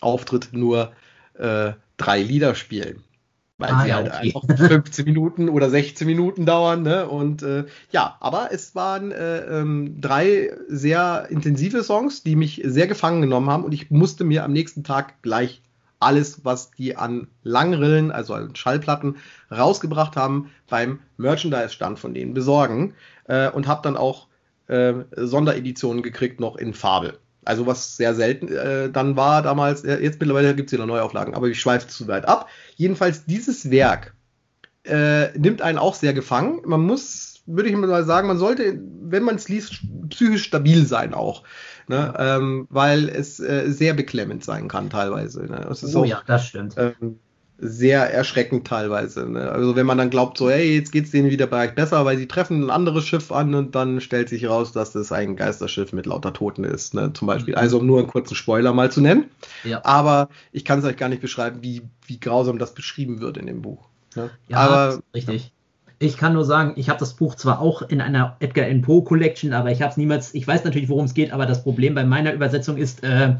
[0.00, 0.92] Auftritt nur
[1.34, 3.04] äh, drei Lieder spielen
[3.58, 4.34] weil ah, sie ja, halt okay.
[4.34, 6.82] einfach 15 Minuten oder 16 Minuten dauern.
[6.82, 7.08] Ne?
[7.08, 12.86] Und äh, ja, aber es waren äh, ähm, drei sehr intensive Songs, die mich sehr
[12.86, 15.60] gefangen genommen haben und ich musste mir am nächsten Tag gleich
[16.00, 19.16] alles, was die an Langrillen, also an Schallplatten,
[19.50, 22.94] rausgebracht haben, beim Merchandise-Stand von denen besorgen
[23.24, 24.28] äh, und habe dann auch
[24.68, 27.18] äh, Sondereditionen gekriegt, noch in Farbe.
[27.48, 29.82] Also was sehr selten äh, dann war damals.
[29.82, 32.46] Äh, jetzt mittlerweile gibt es wieder Neuauflagen, aber ich schweife zu weit ab.
[32.76, 34.14] Jedenfalls dieses Werk
[34.84, 36.60] äh, nimmt einen auch sehr gefangen.
[36.66, 39.80] Man muss, würde ich mal sagen, man sollte, wenn man es liest,
[40.10, 41.42] psychisch stabil sein auch.
[41.86, 42.12] Ne?
[42.18, 45.46] Ähm, weil es äh, sehr beklemmend sein kann teilweise.
[45.46, 45.66] Ne?
[45.70, 46.74] oh auch, ja, das stimmt.
[46.76, 47.18] Ähm,
[47.60, 49.28] sehr erschreckend teilweise.
[49.28, 49.50] Ne?
[49.50, 52.16] Also wenn man dann glaubt, so, hey, jetzt geht's denen wieder bei euch besser, weil
[52.16, 55.92] sie treffen ein anderes Schiff an und dann stellt sich raus, dass das ein Geisterschiff
[55.92, 57.12] mit lauter Toten ist, ne?
[57.12, 57.54] zum Beispiel.
[57.54, 57.58] Mhm.
[57.58, 59.24] Also um nur einen kurzen Spoiler mal zu nennen.
[59.64, 59.84] Ja.
[59.84, 63.46] Aber ich kann es euch gar nicht beschreiben, wie, wie grausam das beschrieben wird in
[63.46, 63.88] dem Buch.
[64.14, 64.30] Ne?
[64.46, 65.44] Ja, aber, richtig.
[65.46, 65.50] Ja.
[66.00, 69.02] Ich kann nur sagen, ich habe das Buch zwar auch in einer Edgar Allan Poe
[69.02, 71.96] Collection, aber ich habe es niemals, ich weiß natürlich, worum es geht, aber das Problem
[71.96, 73.34] bei meiner Übersetzung ist äh,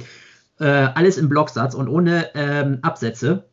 [0.59, 3.45] äh, alles im Blocksatz und ohne ähm, Absätze.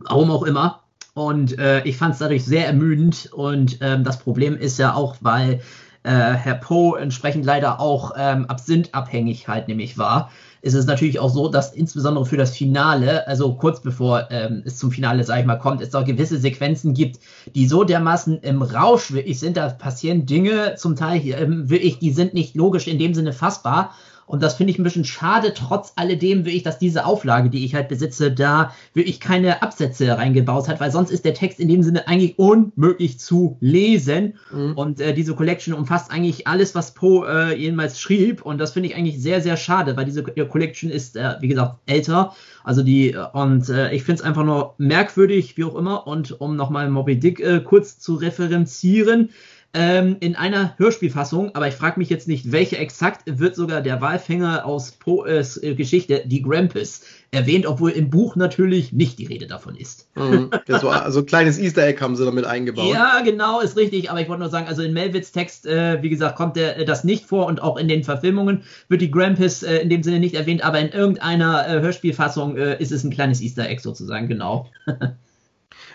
[0.00, 0.80] Warum auch immer.
[1.14, 3.30] Und äh, ich fand es dadurch sehr ermüdend.
[3.32, 5.60] Und ähm, das Problem ist ja auch, weil
[6.02, 10.30] äh, Herr Poe entsprechend leider auch ähm, Absinth-abhängig halt nämlich war,
[10.62, 14.78] ist es natürlich auch so, dass insbesondere für das Finale, also kurz bevor ähm, es
[14.78, 17.18] zum Finale, sag ich mal, kommt, es auch gewisse Sequenzen gibt,
[17.54, 22.12] die so dermaßen im Rausch wirklich sind, da passieren Dinge zum Teil ähm, wirklich, die
[22.12, 23.94] sind nicht logisch in dem Sinne fassbar
[24.30, 27.74] und das finde ich ein bisschen schade, trotz alledem wirklich, dass diese Auflage, die ich
[27.74, 31.82] halt besitze, da wirklich keine Absätze reingebaut hat, weil sonst ist der Text in dem
[31.82, 34.34] Sinne eigentlich unmöglich zu lesen.
[34.52, 34.74] Mhm.
[34.74, 38.42] Und äh, diese Collection umfasst eigentlich alles, was Poe äh, jemals schrieb.
[38.42, 41.78] Und das finde ich eigentlich sehr, sehr schade, weil diese Collection ist, äh, wie gesagt,
[41.86, 42.32] älter.
[42.62, 46.06] Also die, und äh, ich finde es einfach nur merkwürdig, wie auch immer.
[46.06, 49.30] Und um nochmal Moby Dick äh, kurz zu referenzieren,
[49.72, 54.00] ähm, in einer Hörspielfassung, aber ich frage mich jetzt nicht, welche exakt, wird sogar der
[54.00, 59.46] Walfänger aus Poes äh, Geschichte, die Grampus, erwähnt, obwohl im Buch natürlich nicht die Rede
[59.46, 60.08] davon ist.
[60.16, 62.92] Mhm, das war, also ein kleines Easter Egg haben sie damit eingebaut.
[62.92, 66.10] Ja, genau, ist richtig, aber ich wollte nur sagen, also in Melvits Text, äh, wie
[66.10, 69.62] gesagt, kommt der, äh, das nicht vor und auch in den Verfilmungen wird die Grampus
[69.62, 73.40] äh, in dem Sinne nicht erwähnt, aber in irgendeiner äh, Hörspielfassung ist es ein kleines
[73.40, 74.68] Easter Egg sozusagen, genau.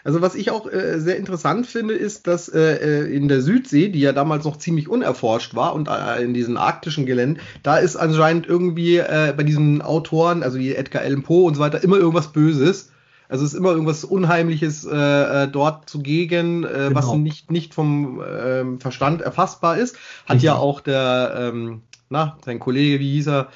[0.05, 3.89] Also was ich auch äh, sehr interessant finde, ist, dass äh, äh, in der Südsee,
[3.89, 7.95] die ja damals noch ziemlich unerforscht war und äh, in diesen arktischen Geländen, da ist
[7.95, 11.97] anscheinend irgendwie äh, bei diesen Autoren, also wie Edgar Allan Poe und so weiter, immer
[11.97, 12.91] irgendwas Böses.
[13.29, 14.95] Also es ist immer irgendwas Unheimliches äh,
[15.43, 16.93] äh dort zugegen, äh, genau.
[16.93, 19.95] was nicht, nicht vom äh, Verstand erfassbar ist.
[20.27, 20.43] Hat Richtig.
[20.43, 23.47] ja auch der, ähm, na, sein Kollege, wie hieß er,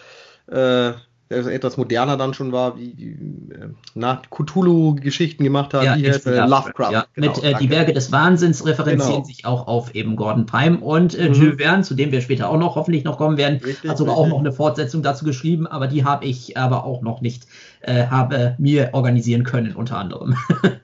[0.48, 0.94] äh,
[1.30, 3.12] der etwas moderner dann schon war, wie
[3.52, 6.92] äh, na, Cthulhu-Geschichten gemacht hat, ja, wie heißt, äh, Lovecraft.
[6.92, 7.06] Ja.
[7.14, 9.26] Genau, Mit äh, Die Berge des Wahnsinns referenzieren genau.
[9.26, 11.36] sich auch auf eben Gordon Prime und äh, mhm.
[11.36, 14.16] Jules Verne, zu dem wir später auch noch hoffentlich noch kommen werden, richtig, hat sogar
[14.16, 14.32] richtig.
[14.32, 17.46] auch noch eine Fortsetzung dazu geschrieben, aber die habe ich aber auch noch nicht
[17.82, 20.36] äh, habe mir organisieren können, unter anderem.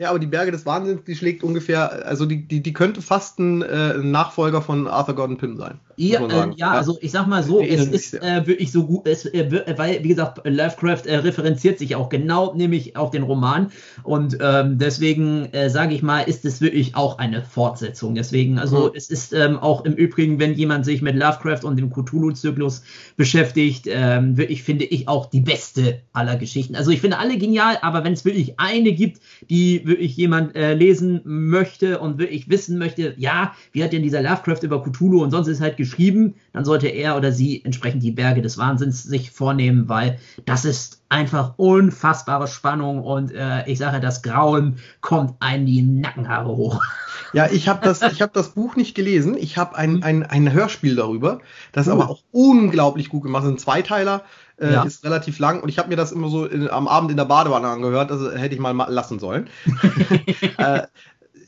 [0.00, 3.40] Ja, aber die Berge des Wahnsinns, die schlägt ungefähr, also die, die, die könnte fast
[3.40, 5.80] ein äh, Nachfolger von Arthur Gordon Pym sein.
[6.00, 9.26] Ja, äh, ja, also ich sag mal so, es ist äh, wirklich so gut, es,
[9.26, 13.72] äh, weil, wie gesagt, Lovecraft äh, referenziert sich auch genau, nämlich auf den Roman.
[14.04, 18.14] Und ähm, deswegen äh, sage ich mal, ist es wirklich auch eine Fortsetzung.
[18.14, 18.92] Deswegen, also mhm.
[18.94, 22.84] es ist ähm, auch im Übrigen, wenn jemand sich mit Lovecraft und dem Cthulhu-Zyklus
[23.16, 26.76] beschäftigt, ähm, wirklich finde ich auch die beste aller Geschichten.
[26.76, 30.74] Also ich finde alle genial, aber wenn es wirklich eine gibt, die wirklich jemand äh,
[30.74, 35.32] lesen möchte und wirklich wissen möchte, ja, wie hat denn dieser Lovecraft über Cthulhu und
[35.32, 39.30] sonst ist halt geschrieben, dann sollte er oder sie entsprechend die Berge des Wahnsinns sich
[39.30, 45.66] vornehmen, weil das ist einfach unfassbare Spannung und äh, ich sage, das Grauen kommt einem
[45.66, 46.82] die Nackenhaare hoch.
[47.34, 49.36] Ja, ich habe das, ich hab das Buch nicht gelesen.
[49.38, 51.40] Ich habe ein, ein, ein Hörspiel darüber.
[51.72, 51.96] Das ist uh.
[51.96, 53.42] aber auch unglaublich gut gemacht.
[53.42, 54.22] Das ist ein Zweiteiler
[54.60, 54.82] äh, ja.
[54.82, 57.24] ist relativ lang und ich habe mir das immer so in, am Abend in der
[57.24, 59.48] Badewanne angehört, also hätte ich mal lassen sollen.
[60.58, 60.82] äh,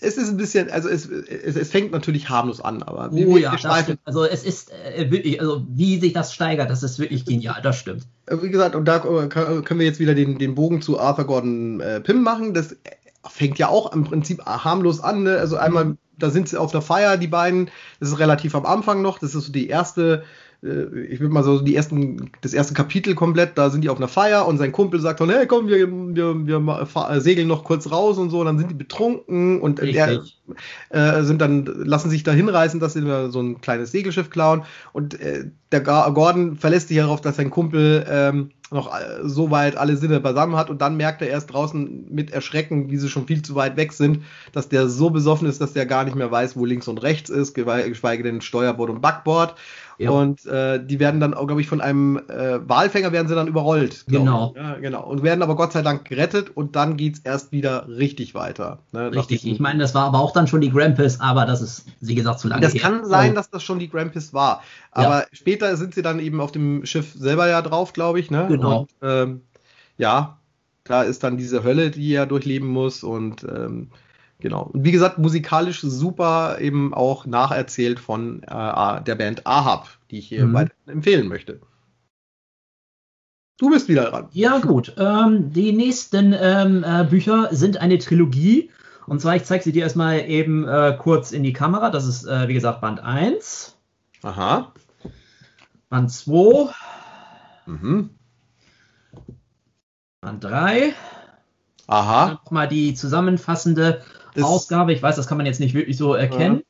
[0.01, 3.37] es ist ein bisschen, also es, es, es fängt natürlich harmlos an, aber wir, oh
[3.37, 3.55] ja,
[4.05, 7.77] also es ist äh, wirklich, also wie sich das steigert, das ist wirklich genial, das
[7.77, 8.07] stimmt.
[8.27, 11.27] Äh, wie gesagt, und da äh, können wir jetzt wieder den, den Bogen zu Arthur
[11.27, 12.55] Gordon äh, Pym machen.
[12.55, 12.77] Das
[13.29, 15.25] fängt ja auch im Prinzip harmlos an.
[15.25, 15.37] Ne?
[15.37, 15.99] Also einmal, mhm.
[16.19, 17.71] da sind sie auf der Feier, die beiden.
[18.01, 19.19] Das ist relativ am Anfang noch.
[19.19, 20.25] Das ist so die erste äh,
[20.63, 24.09] ich würde mal so die ersten, das erste Kapitel komplett, da sind die auf einer
[24.09, 28.19] Feier und sein Kumpel sagt dann, hey komm, wir, wir, wir segeln noch kurz raus
[28.19, 30.23] und so, und dann sind die betrunken und der,
[30.91, 35.19] äh, sind dann, lassen sich da hinreißen, dass sie so ein kleines Segelschiff klauen und
[35.19, 39.97] äh, der Gordon verlässt sich darauf, dass sein Kumpel ähm, noch äh, so weit alle
[39.97, 43.43] Sinne beisammen hat und dann merkt er erst draußen mit Erschrecken, wie sie schon viel
[43.43, 46.57] zu weit weg sind, dass der so besoffen ist, dass der gar nicht mehr weiß,
[46.57, 49.57] wo links und rechts ist, geschweige denn Steuerbord und Backbord.
[49.99, 50.13] Ja.
[50.13, 54.07] Und äh, die werden dann, glaube ich, von einem äh, Walfänger werden sie dann überrollt.
[54.09, 54.55] Genau.
[54.57, 55.05] Ja, genau.
[55.05, 58.79] Und werden aber Gott sei Dank gerettet und dann geht's erst wieder richtig weiter.
[58.93, 59.47] Ne, richtig.
[59.47, 62.41] Ich meine, das war aber auch dann schon die Grampus, aber das ist, wie gesagt,
[62.41, 62.63] zu lange.
[62.63, 62.81] Das her.
[62.81, 64.63] kann sein, dass das schon die Grampus war.
[64.91, 65.27] Aber ja.
[65.33, 68.31] später sind sie dann eben auf dem Schiff selber ja drauf, glaube ich.
[68.31, 68.47] Ne?
[68.49, 68.81] Genau.
[68.81, 69.41] Und, ähm,
[69.97, 70.39] ja,
[70.85, 73.91] da ist dann diese Hölle, die er durchleben muss und ähm,
[74.41, 74.71] Genau.
[74.73, 80.29] Und wie gesagt, musikalisch super eben auch nacherzählt von äh, der Band Ahab, die ich
[80.29, 80.69] hier mhm.
[80.87, 81.61] empfehlen möchte.
[83.59, 84.29] Du bist wieder dran.
[84.33, 84.95] Ja, gut.
[84.97, 88.71] Ähm, die nächsten ähm, äh, Bücher sind eine Trilogie.
[89.07, 91.91] Und zwar, ich zeige sie dir erstmal eben äh, kurz in die Kamera.
[91.91, 93.77] Das ist, äh, wie gesagt, Band 1.
[94.23, 94.73] Aha.
[95.91, 96.73] Band 2.
[97.67, 98.11] Mhm.
[100.21, 100.95] Band 3.
[101.89, 102.39] Aha.
[102.45, 104.03] Nochmal die zusammenfassende
[104.35, 104.93] das Ausgabe.
[104.93, 106.63] Ich weiß, das kann man jetzt nicht wirklich so erkennen.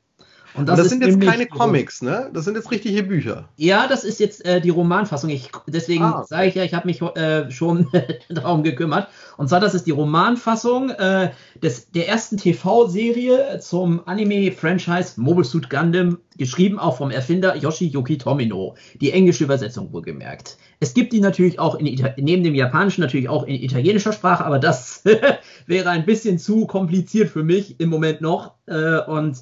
[0.53, 2.29] Und das, und das sind jetzt keine Comics, ne?
[2.33, 3.49] Das sind jetzt richtige Bücher.
[3.57, 5.29] Ja, das ist jetzt äh, die Romanfassung.
[5.29, 6.25] Ich, deswegen ah.
[6.27, 7.87] sage ich ja, ich habe mich äh, schon
[8.29, 9.07] darum gekümmert.
[9.37, 15.69] Und zwar, das ist die Romanfassung äh, des, der ersten TV-Serie zum Anime-Franchise Mobile Suit
[15.69, 18.75] Gundam, geschrieben auch vom Erfinder Yoshiyuki Tomino.
[18.99, 20.57] Die englische Übersetzung wohlgemerkt.
[20.79, 21.85] Es gibt die natürlich auch in
[22.17, 25.03] neben dem Japanischen natürlich auch in italienischer Sprache, aber das
[25.67, 28.55] wäre ein bisschen zu kompliziert für mich im Moment noch.
[28.65, 29.37] Äh, und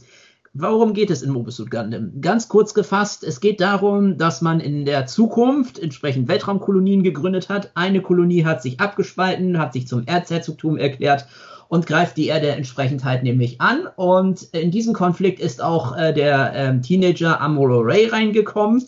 [0.61, 2.19] Warum geht es in Mobile Gundam?
[2.19, 7.71] Ganz kurz gefasst, es geht darum, dass man in der Zukunft entsprechend Weltraumkolonien gegründet hat.
[7.75, 11.27] Eine Kolonie hat sich abgespalten, hat sich zum Erzherzogtum erklärt
[11.69, 13.87] und greift die Erde entsprechend halt nämlich an.
[13.95, 18.83] Und in diesem Konflikt ist auch äh, der ähm, Teenager Amuro Ray reingekommen,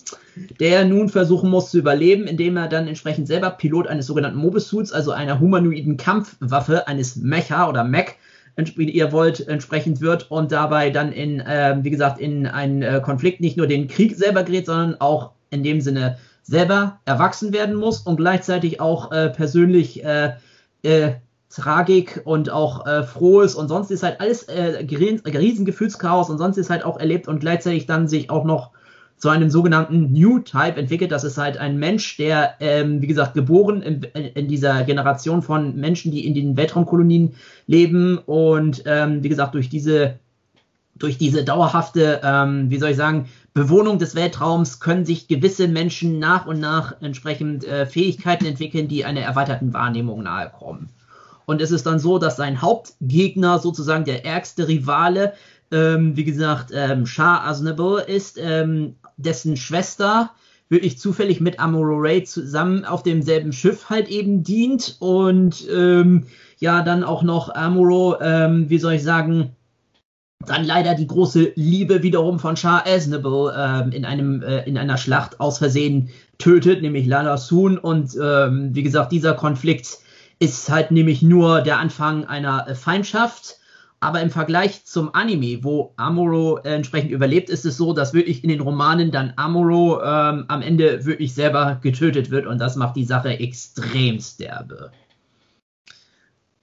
[0.59, 4.91] der nun versuchen muss zu überleben, indem er dann entsprechend selber Pilot eines sogenannten Mobisuits,
[4.91, 8.17] also einer humanoiden Kampfwaffe, eines Mecha oder Mech,
[8.89, 13.41] ihr wollt, entsprechend wird und dabei dann in, äh, wie gesagt, in einen äh, Konflikt
[13.41, 18.01] nicht nur den Krieg selber gerät, sondern auch in dem Sinne selber erwachsen werden muss
[18.01, 20.33] und gleichzeitig auch äh, persönlich äh,
[20.83, 21.13] äh,
[21.49, 24.85] Tragik und auch äh, Frohes und sonst ist halt alles äh,
[25.29, 25.65] riesen
[26.29, 28.71] und sonst ist halt auch erlebt und gleichzeitig dann sich auch noch
[29.21, 31.11] zu einem sogenannten New Type entwickelt.
[31.11, 35.75] Das ist halt ein Mensch, der, ähm, wie gesagt, geboren in, in, dieser Generation von
[35.75, 37.35] Menschen, die in den Weltraumkolonien
[37.67, 40.17] leben und, ähm, wie gesagt, durch diese,
[40.95, 46.17] durch diese dauerhafte, ähm, wie soll ich sagen, Bewohnung des Weltraums können sich gewisse Menschen
[46.17, 50.89] nach und nach entsprechend äh, Fähigkeiten entwickeln, die einer erweiterten Wahrnehmung nahe kommen.
[51.45, 55.33] Und es ist dann so, dass sein Hauptgegner, sozusagen der ärgste Rivale,
[55.71, 60.31] ähm, wie gesagt, ähm, Shah Aznable ist, ähm, dessen Schwester
[60.69, 66.27] wirklich zufällig mit Amuro Ray zusammen auf demselben Schiff halt eben dient und ähm,
[66.59, 69.55] ja dann auch noch Amuro, ähm, wie soll ich sagen,
[70.47, 74.97] dann leider die große Liebe wiederum von Shah Aznable ähm, in einem äh, in einer
[74.97, 77.77] Schlacht aus Versehen tötet, nämlich Lala Soon.
[77.77, 79.99] Und ähm, wie gesagt dieser Konflikt
[80.39, 83.57] ist halt nämlich nur der Anfang einer äh, Feindschaft
[84.01, 88.43] aber im Vergleich zum Anime, wo Amuro äh, entsprechend überlebt, ist es so, dass wirklich
[88.43, 92.95] in den Romanen dann Amuro ähm, am Ende wirklich selber getötet wird und das macht
[92.95, 94.91] die Sache extrem derbe.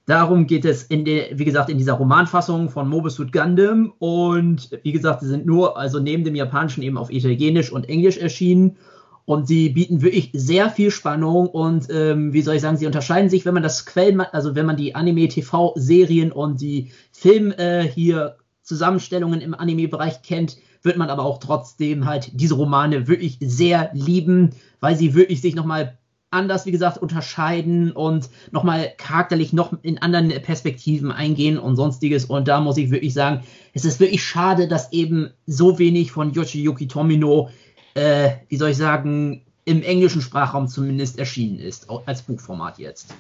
[0.07, 4.71] Darum geht es in der, wie gesagt, in dieser Romanfassung von Mobile Suit Gundam und
[4.83, 8.79] wie gesagt, sie sind nur, also neben dem Japanischen eben auf Italienisch und Englisch erschienen
[9.29, 13.29] und sie bieten wirklich sehr viel Spannung und ähm, wie soll ich sagen, sie unterscheiden
[13.29, 18.39] sich, wenn man das Quellen, also wenn man die Anime-TV-Serien und die Film äh, hier
[18.63, 24.53] Zusammenstellungen im Anime-Bereich kennt, wird man aber auch trotzdem halt diese Romane wirklich sehr lieben,
[24.81, 25.99] weil sie wirklich sich nochmal
[26.31, 32.25] anders, wie gesagt, unterscheiden und nochmal charakterlich noch in anderen Perspektiven eingehen und sonstiges.
[32.25, 33.43] Und da muss ich wirklich sagen,
[33.75, 37.51] es ist wirklich schade, dass eben so wenig von Yoshiyuki Tomino
[37.99, 43.15] äh, wie soll ich sagen, im englischen Sprachraum zumindest erschienen ist, als Buchformat jetzt.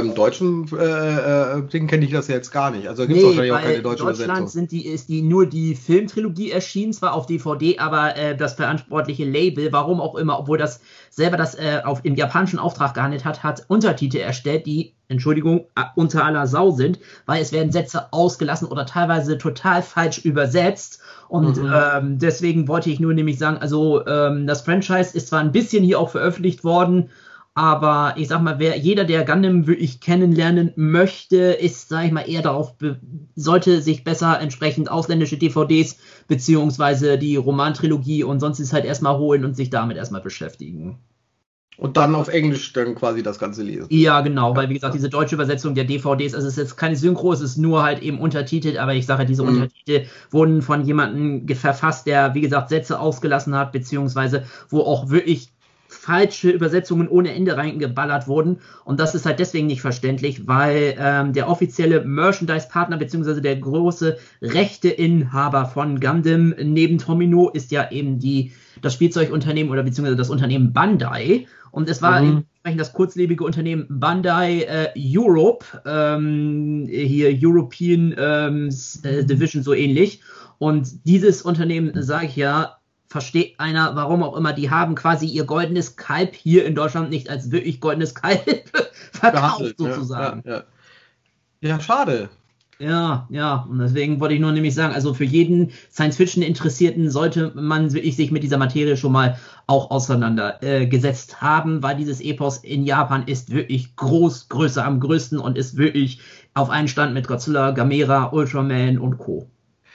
[0.00, 2.88] Im deutschen äh, äh, Ding kenne ich das jetzt gar nicht.
[2.88, 5.46] Also gibt es nee, wahrscheinlich auch keine deutsche in Deutschland sind die, ist die nur
[5.46, 10.58] die Filmtrilogie erschienen, zwar auf DVD, aber äh, das verantwortliche Label, warum auch immer, obwohl
[10.58, 10.80] das
[11.10, 16.24] selber das äh, auf, im japanischen Auftrag gehandelt hat, hat Untertitel erstellt, die, Entschuldigung, unter
[16.24, 21.72] aller Sau sind, weil es werden Sätze ausgelassen oder teilweise total falsch übersetzt und mhm.
[21.74, 25.82] ähm, deswegen wollte ich nur nämlich sagen, also ähm, das Franchise ist zwar ein bisschen
[25.82, 27.10] hier auch veröffentlicht worden,
[27.56, 32.28] aber ich sag mal, wer jeder, der Gundam wirklich kennenlernen möchte, ist, sag ich mal,
[32.28, 32.74] eher darauf,
[33.34, 35.96] sollte sich besser entsprechend ausländische DVDs
[36.28, 40.98] beziehungsweise die Romantrilogie und sonst ist halt erstmal holen und sich damit erstmal beschäftigen.
[41.78, 43.86] Und dann auf Englisch dann quasi das Ganze lesen.
[43.88, 46.96] Ja, genau, weil wie gesagt, diese deutsche Übersetzung der DVDs, also es ist jetzt keine
[46.96, 49.48] Synchro, es ist nur halt eben untertitelt, aber ich sage, diese mhm.
[49.48, 55.48] Untertitel wurden von jemandem verfasst, der, wie gesagt, Sätze ausgelassen hat, beziehungsweise wo auch wirklich
[55.88, 58.58] falsche Übersetzungen ohne Ende reingeballert wurden.
[58.84, 64.18] Und das ist halt deswegen nicht verständlich, weil ähm, der offizielle Merchandise-Partner beziehungsweise der große
[64.42, 70.72] Rechteinhaber von Gundam neben Tomino ist ja eben die, das Spielzeugunternehmen oder beziehungsweise das Unternehmen
[70.72, 71.46] Bandai.
[71.70, 72.44] Und es war mhm.
[72.66, 78.70] entsprechend das kurzlebige Unternehmen Bandai äh, Europe, ähm, hier European ähm,
[79.02, 80.22] äh, Division so ähnlich.
[80.58, 82.75] Und dieses Unternehmen, sage ich ja,
[83.08, 87.30] versteht einer, warum auch immer, die haben quasi ihr goldenes Kalb hier in Deutschland nicht
[87.30, 88.42] als wirklich goldenes Kalb
[89.12, 90.42] verkauft, sozusagen.
[90.44, 90.64] Ja, ja,
[91.60, 91.68] ja.
[91.68, 92.28] ja, schade.
[92.78, 97.94] Ja, ja, und deswegen wollte ich nur nämlich sagen, also für jeden Science-Fiction-Interessierten sollte man
[97.94, 102.84] wirklich sich mit dieser Materie schon mal auch auseinandergesetzt äh, haben, weil dieses Epos in
[102.84, 106.20] Japan ist wirklich groß, größer am größten und ist wirklich
[106.52, 109.48] auf einen Stand mit Godzilla, Gamera, Ultraman und Co.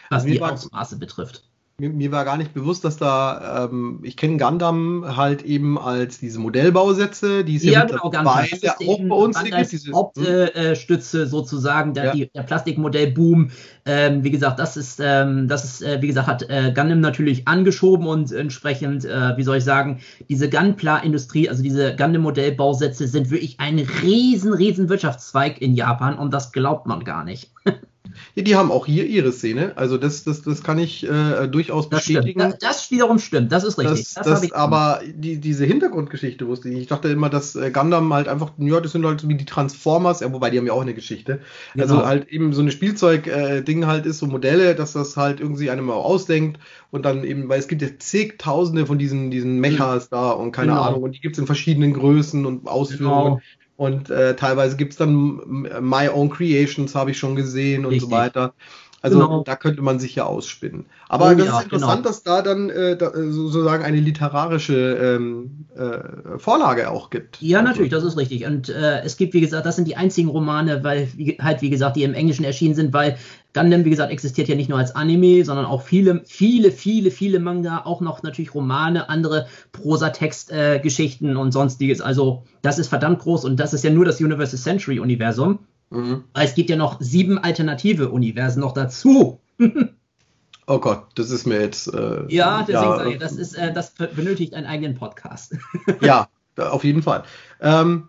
[0.10, 4.38] was die Ausmaße betrifft mir, mir, war gar nicht bewusst, dass da, ähm, ich kenne
[4.38, 9.44] Gundam halt eben als diese Modellbausätze, die es ja, ja genau, mittlerweile auch bei uns
[9.44, 9.72] gibt.
[9.72, 12.12] Diese Hauptstütze äh, sozusagen, der, ja.
[12.14, 13.52] die, der Plastikmodellboom.
[13.86, 17.48] Ähm, wie gesagt, das ist, ähm, das ist, äh, wie gesagt, hat äh, Gundam natürlich
[17.48, 23.60] angeschoben und entsprechend, äh, wie soll ich sagen, diese Gunpla-Industrie, also diese Gundam-Modellbausätze sind wirklich
[23.60, 27.52] ein riesen, riesen Wirtschaftszweig in Japan und das glaubt man gar nicht.
[28.36, 29.74] Ja, die haben auch hier ihre Szene.
[29.76, 32.40] Also das, das, das kann ich äh, durchaus das bestätigen.
[32.40, 34.14] Das, das, wiederum stimmt, das ist richtig.
[34.16, 36.80] Das, das, aber die, diese Hintergrundgeschichte wusste ich.
[36.80, 39.46] Ich dachte immer, dass äh, Gundam halt einfach, ja, das sind halt so wie die
[39.46, 41.40] Transformers, ja, wobei die haben ja auch eine Geschichte.
[41.76, 41.96] Also genau.
[41.96, 45.70] Also halt eben so eine Spielzeug-Ding äh, halt ist, so Modelle, dass das halt irgendwie
[45.70, 46.60] einem auch ausdenkt
[46.90, 50.16] und dann eben, weil es gibt ja zigtausende von diesen, diesen Mechas mhm.
[50.16, 50.84] da und keine genau.
[50.84, 53.36] Ahnung, und die gibt es in verschiedenen Größen und Ausführungen.
[53.36, 53.42] Genau.
[53.82, 55.42] Und äh, teilweise gibt es dann
[55.82, 58.12] My Own Creations, habe ich schon gesehen und Richtig.
[58.12, 58.54] so weiter.
[59.02, 59.44] Also genau.
[59.44, 60.86] da könnte man sich ja ausspinnen.
[61.10, 62.08] Aber oh, das ja, ist interessant, genau.
[62.08, 67.42] dass da dann äh, da, äh, sozusagen eine literarische ähm, äh, Vorlage auch gibt.
[67.42, 68.46] Ja, natürlich, das ist richtig.
[68.46, 71.72] Und äh, es gibt, wie gesagt, das sind die einzigen Romane, weil wie, halt, wie
[71.72, 73.18] gesagt, die im Englischen erschienen sind, weil
[73.54, 77.40] Gundam, wie gesagt, existiert ja nicht nur als Anime, sondern auch viele, viele, viele, viele
[77.40, 82.02] Manga, auch noch natürlich Romane, andere Prosatext-Geschichten äh, und sonstiges.
[82.02, 85.60] Also das ist verdammt groß und das ist ja nur das Universal Century Universum.
[85.90, 86.24] Mhm.
[86.34, 89.40] Es gibt ja noch sieben alternative Universen noch dazu.
[90.68, 91.94] oh Gott, das ist mir jetzt.
[91.94, 95.58] Äh, ja, deswegen ja, sage ich, das, ist, äh, das benötigt einen eigenen Podcast.
[96.02, 97.24] ja, auf jeden Fall.
[97.60, 98.08] Ähm,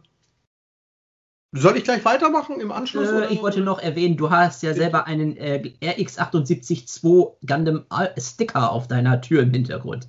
[1.52, 3.10] soll ich gleich weitermachen im Anschluss?
[3.10, 7.84] Äh, ich wollte noch erwähnen, du hast ja selber einen äh, RX-78-2 Gundam
[8.18, 10.08] Sticker auf deiner Tür im Hintergrund.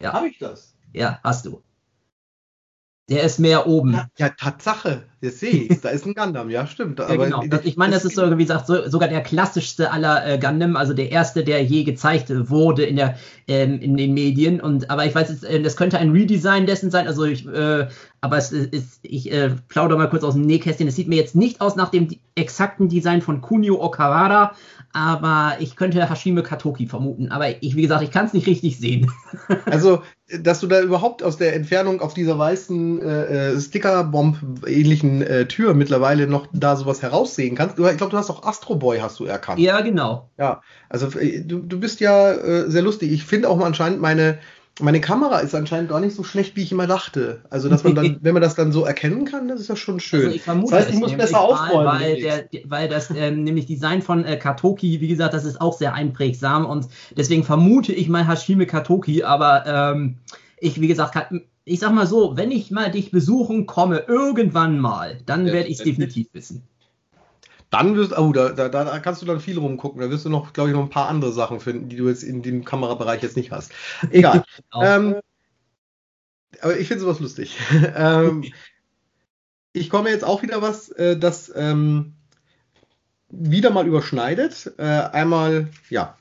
[0.00, 0.12] Ja.
[0.12, 0.74] Habe ich das?
[0.92, 1.62] Ja, hast du.
[3.08, 3.94] Der ist mehr oben.
[3.94, 5.04] Ja, ja Tatsache.
[5.20, 6.50] Jetzt sehe ich Da ist ein Gundam.
[6.50, 6.98] Ja, stimmt.
[6.98, 7.42] Ja, genau.
[7.48, 10.38] Das, ich meine, das, das ist so, wie gesagt, so, sogar der klassischste aller äh,
[10.38, 13.16] Gundam, also der erste, der je gezeigt wurde in, der,
[13.48, 14.60] ähm, in den Medien.
[14.60, 17.06] Und, aber ich weiß jetzt, äh, das könnte ein Redesign dessen sein.
[17.06, 17.88] Also ich, äh,
[18.20, 20.86] aber es ist, ich äh, plaudere mal kurz aus dem Nähkästchen.
[20.86, 24.52] Es sieht mir jetzt nicht aus nach dem exakten Design von Kunio Okawara,
[24.98, 27.30] aber ich könnte Hashime Katoki vermuten.
[27.30, 29.08] Aber ich, wie gesagt, ich kann es nicht richtig sehen.
[29.66, 30.02] also,
[30.40, 35.74] dass du da überhaupt aus der Entfernung auf dieser weißen äh, äh Sticker-Bomb-ähnlichen äh, Tür
[35.74, 37.78] mittlerweile noch da sowas heraussehen kannst.
[37.78, 39.60] Ich glaube, du hast auch Astro Boy hast du erkannt.
[39.60, 40.30] Ja, genau.
[40.36, 43.12] Ja, also äh, du, du bist ja äh, sehr lustig.
[43.12, 44.38] Ich finde auch mal anscheinend meine
[44.80, 47.42] meine Kamera ist anscheinend gar nicht so schlecht, wie ich immer dachte.
[47.50, 50.00] Also, dass man dann, wenn man das dann so erkennen kann, das ist ja schon
[50.00, 50.26] schön.
[50.26, 51.86] Also ich vermute, das heißt, ich muss besser aufräumen.
[51.86, 55.76] Weil, der, weil das ähm, nämlich Design von äh, Katoki, wie gesagt, das ist auch
[55.76, 56.86] sehr einprägsam und
[57.16, 60.18] deswegen vermute ich mal Hashime Katoki, aber ähm,
[60.58, 61.32] ich, wie gesagt,
[61.64, 65.78] ich sag mal so, wenn ich mal dich besuchen komme, irgendwann mal, dann werde ich
[65.78, 66.62] es definitiv wissen.
[67.70, 70.00] Dann wirst oh, da, da, da kannst du dann viel rumgucken.
[70.00, 72.22] Da wirst du noch, glaube ich, noch ein paar andere Sachen finden, die du jetzt
[72.22, 73.72] in dem Kamerabereich jetzt nicht hast.
[74.10, 74.42] Egal.
[74.82, 75.16] ähm,
[76.60, 77.58] aber ich finde sowas lustig.
[77.96, 78.44] ähm,
[79.72, 82.14] ich komme jetzt auch wieder was, äh, das ähm,
[83.28, 84.72] wieder mal überschneidet.
[84.78, 86.16] Äh, einmal, ja.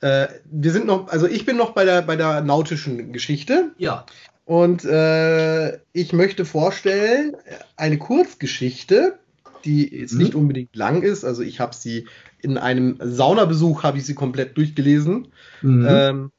[0.00, 3.72] Äh, wir sind noch, also ich bin noch bei der, bei der nautischen Geschichte.
[3.78, 4.06] Ja.
[4.44, 7.36] Und äh, ich möchte vorstellen,
[7.76, 9.18] eine Kurzgeschichte,
[9.64, 10.40] die jetzt nicht mhm.
[10.40, 11.24] unbedingt lang ist.
[11.24, 12.06] Also ich habe sie
[12.40, 15.28] in einem Saunabesuch habe ich sie komplett durchgelesen.
[15.62, 15.86] Mhm.
[15.88, 16.32] Ähm,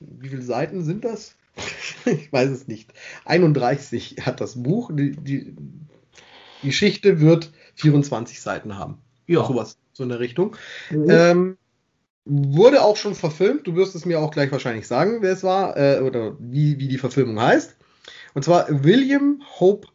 [0.00, 1.34] wie viele Seiten sind das?
[2.04, 2.92] ich weiß es nicht.
[3.24, 4.90] 31 hat das Buch.
[4.92, 5.56] Die, die,
[6.62, 8.98] die Geschichte wird 24 Seiten haben.
[9.26, 9.44] Ja.
[9.46, 10.56] Sowas, so in der Richtung.
[10.90, 11.06] Mhm.
[11.08, 11.56] Ähm,
[12.24, 13.66] wurde auch schon verfilmt.
[13.66, 16.88] Du wirst es mir auch gleich wahrscheinlich sagen, wer es war äh, oder wie, wie
[16.88, 17.76] die Verfilmung heißt.
[18.34, 19.88] Und zwar William Hope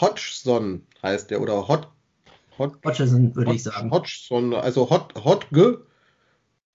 [0.00, 1.88] Hodgson heißt der oder Hot,
[2.58, 3.90] Hot Hodgson würde ich sagen.
[3.90, 5.82] Hodgson, also Hot Hotge.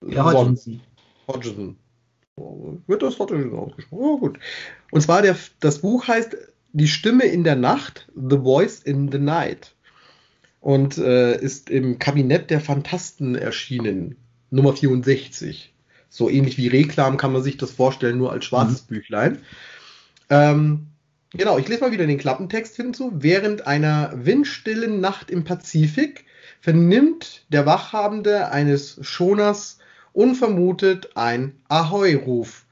[0.08, 0.82] Ja, Hodgson.
[1.28, 1.78] Hodgson.
[2.88, 4.04] Wird das Hodgson ausgesprochen?
[4.04, 4.40] Oh, gut.
[4.92, 6.38] Und zwar der, das Buch heißt
[6.74, 9.76] Die Stimme in der Nacht, The Voice in the Night.
[10.60, 14.18] Und äh, ist im Kabinett der Fantasten erschienen.
[14.52, 15.74] Nummer 64.
[16.10, 18.96] So ähnlich wie Reklam kann man sich das vorstellen, nur als schwarzes mhm.
[18.96, 19.40] Büchlein.
[20.30, 20.91] Ähm,
[21.34, 23.12] Genau, ich lese mal wieder den Klappentext hinzu.
[23.16, 26.26] Während einer windstillen Nacht im Pazifik
[26.60, 29.78] vernimmt der Wachhabende eines Schoners
[30.12, 32.66] unvermutet ein Ahoi-Ruf.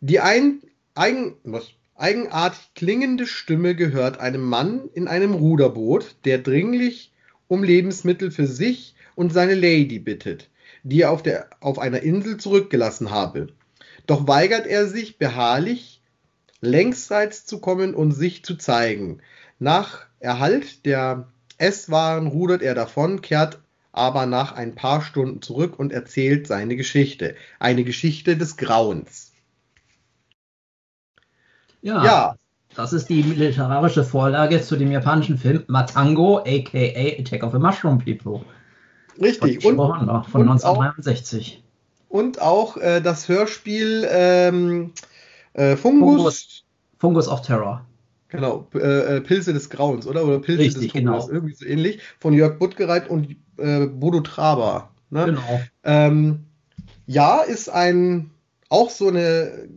[0.00, 0.60] Die ein,
[0.94, 7.12] eigen, was, eigenartig klingende Stimme gehört einem Mann in einem Ruderboot, der dringlich
[7.48, 10.50] um Lebensmittel für sich und seine Lady bittet,
[10.82, 13.48] die er auf, der, auf einer Insel zurückgelassen habe.
[14.06, 16.01] Doch weigert er sich beharrlich,
[16.62, 19.20] längsseits zu kommen und sich zu zeigen.
[19.58, 23.60] Nach Erhalt der S-Waren rudert er davon, kehrt
[23.92, 27.34] aber nach ein paar Stunden zurück und erzählt seine Geschichte.
[27.58, 29.32] Eine Geschichte des Grauens.
[31.82, 32.36] Ja, ja.
[32.74, 37.98] Das ist die literarische Vorlage zu dem japanischen Film Matango, aka Attack of the Mushroom
[37.98, 38.46] People.
[39.20, 39.62] Richtig.
[39.64, 39.90] Und, von,
[40.24, 41.62] von und 1963.
[42.08, 44.92] Auch, und auch äh, das Hörspiel ähm,
[45.54, 46.16] äh, Fungus.
[46.16, 46.64] Fungus.
[46.98, 47.86] Fungus of Terror.
[48.28, 50.24] Genau, äh, äh, Pilze des Grauens, oder?
[50.24, 51.34] Oder Pilze Richtig, des Fungus, genau.
[51.34, 52.00] irgendwie so ähnlich.
[52.18, 54.90] Von Jörg Buttgereit und äh, Bodo Traber.
[55.10, 55.26] Ne?
[55.26, 55.60] Genau.
[55.84, 56.44] Ähm,
[57.06, 58.30] ja, ist ein
[58.70, 59.68] auch so eine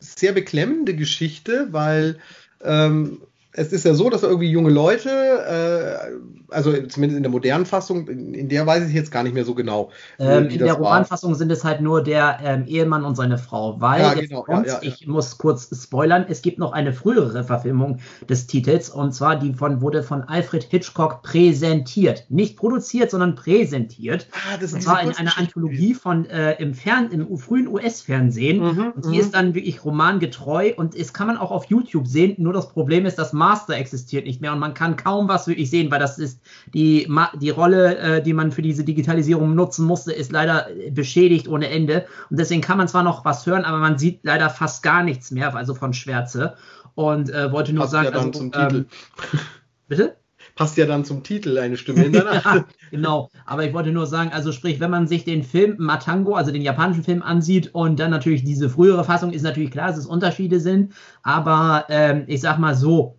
[0.00, 2.18] sehr beklemmende Geschichte, weil
[2.62, 3.22] ähm,
[3.56, 8.08] es ist ja so, dass irgendwie junge Leute, äh, also zumindest in der modernen Fassung,
[8.08, 9.90] in, in, der weiß ich jetzt gar nicht mehr so genau.
[10.18, 14.02] Ähm, in der Romanfassung sind es halt nur der ähm, Ehemann und seine Frau, weil
[14.02, 18.00] ja, genau, kommt, ja, ja, ich muss kurz spoilern, es gibt noch eine frühere Verfilmung
[18.28, 24.28] des Titels und zwar die von wurde von Alfred Hitchcock präsentiert, nicht produziert, sondern präsentiert.
[24.32, 28.92] Ah, das und zwar in einer Anthologie von äh, im Fern im frühen US-Fernsehen Mhm,
[28.96, 29.20] und die mhm.
[29.20, 32.34] ist dann wirklich romangetreu und es kann man auch auf YouTube sehen.
[32.38, 35.68] Nur das Problem ist, das Master existiert nicht mehr und man kann kaum was wirklich
[35.68, 36.40] sehen, weil das ist
[36.72, 37.06] die,
[37.40, 41.68] die Rolle, äh, die man für diese Digitalisierung nutzen musste, ist leider äh, beschädigt ohne
[41.68, 42.06] Ende.
[42.30, 45.30] Und deswegen kann man zwar noch was hören, aber man sieht leider fast gar nichts
[45.30, 46.54] mehr, also von Schwärze.
[46.94, 48.84] Und äh, wollte nur Passt sagen, ja dann also, zum ähm, Titel.
[49.88, 50.16] bitte?
[50.54, 52.44] Passt ja dann zum Titel eine Stimme in der Nacht.
[52.44, 53.28] ja, genau.
[53.44, 56.62] Aber ich wollte nur sagen, also sprich, wenn man sich den Film Matango, also den
[56.62, 60.60] japanischen Film ansieht und dann natürlich diese frühere Fassung, ist natürlich klar, dass es Unterschiede
[60.60, 60.92] sind.
[61.24, 63.16] Aber ähm, ich sag mal so,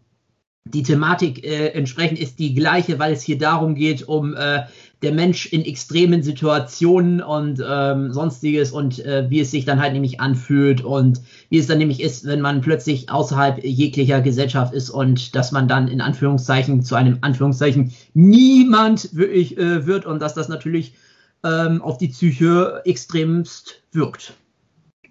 [0.67, 4.63] die Thematik äh, entsprechend ist die gleiche, weil es hier darum geht, um äh,
[5.03, 9.93] der Mensch in extremen Situationen und ähm, sonstiges und äh, wie es sich dann halt
[9.93, 14.89] nämlich anfühlt und wie es dann nämlich ist, wenn man plötzlich außerhalb jeglicher Gesellschaft ist
[14.89, 20.33] und dass man dann in Anführungszeichen zu einem Anführungszeichen niemand wirklich äh, wird und dass
[20.33, 20.95] das natürlich
[21.43, 24.33] ähm, auf die Psyche extremst wirkt.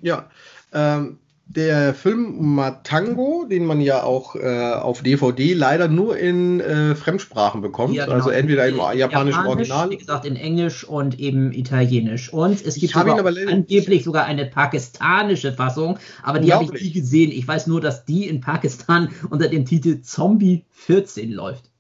[0.03, 0.29] Ja,
[0.73, 6.95] ähm, der Film Matango, den man ja auch äh, auf DVD leider nur in äh,
[6.95, 8.17] Fremdsprachen bekommt, Ja, genau.
[8.17, 9.91] also entweder im japanischen Japanisch, Original.
[9.91, 12.33] Wie gesagt, in Englisch und eben Italienisch.
[12.33, 17.31] Und es gibt sogar angeblich sogar eine pakistanische Fassung, aber die habe ich nie gesehen.
[17.31, 21.71] Ich weiß nur, dass die in Pakistan unter dem Titel Zombie 14 läuft.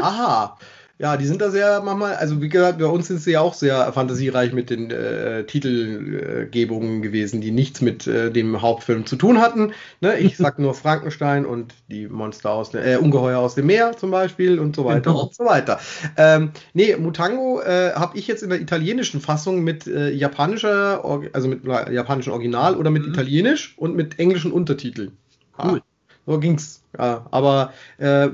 [0.00, 0.56] Aha.
[0.98, 3.54] Ja, die sind da sehr manchmal, also wie gesagt, bei uns sind sie ja auch
[3.54, 9.40] sehr fantasiereich mit den äh, Titelgebungen gewesen, die nichts mit äh, dem Hauptfilm zu tun
[9.40, 9.72] hatten.
[10.00, 10.16] Ne?
[10.18, 14.12] Ich sag nur Frankenstein und die Monster aus dem, äh, Ungeheuer aus dem Meer zum
[14.12, 15.24] Beispiel und so weiter Genau.
[15.24, 15.80] und so weiter.
[16.16, 21.24] Ähm, nee, Mutango äh, habe ich jetzt in der italienischen Fassung mit äh, japanischer, Or-
[21.32, 23.12] also mit äh, japanischem Original oder mit Mhm.
[23.14, 25.16] Italienisch und mit englischen Untertiteln.
[25.60, 25.82] Cool.
[26.26, 26.82] So ging's.
[26.96, 28.28] Ja, aber äh,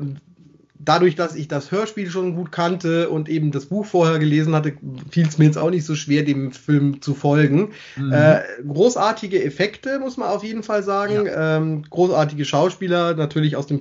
[0.83, 4.73] dadurch, dass ich das Hörspiel schon gut kannte und eben das Buch vorher gelesen hatte,
[5.11, 7.71] fiel es mir jetzt auch nicht so schwer, dem Film zu folgen.
[7.97, 8.13] Mhm.
[8.13, 11.29] Äh, großartige Effekte, muss man auf jeden Fall sagen.
[11.35, 13.81] Ähm, großartige Schauspieler, natürlich aus dem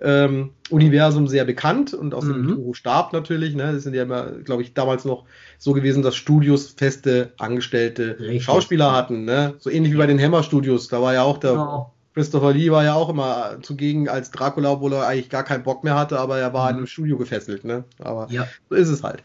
[0.00, 2.54] Toho-Universum sehr bekannt und aus dem Mhm.
[2.56, 3.54] Toho-Stab natürlich.
[3.54, 3.72] Ne?
[3.72, 5.24] Das sind ja immer, glaube ich, damals noch
[5.58, 8.44] so gewesen, dass Studios feste angestellte Richtig.
[8.44, 9.24] Schauspieler hatten.
[9.24, 9.54] Ne?
[9.58, 10.88] So ähnlich wie bei den Hammer-Studios.
[10.88, 11.92] Da war ja auch der Genau.
[12.16, 15.84] Christopher Lee war ja auch immer zugegen als Dracula, obwohl er eigentlich gar keinen Bock
[15.84, 16.70] mehr hatte, aber er war Mhm.
[16.70, 17.84] in einem Studio gefesselt, ne?
[17.98, 18.48] Aber Ja.
[18.70, 19.22] so ist es halt.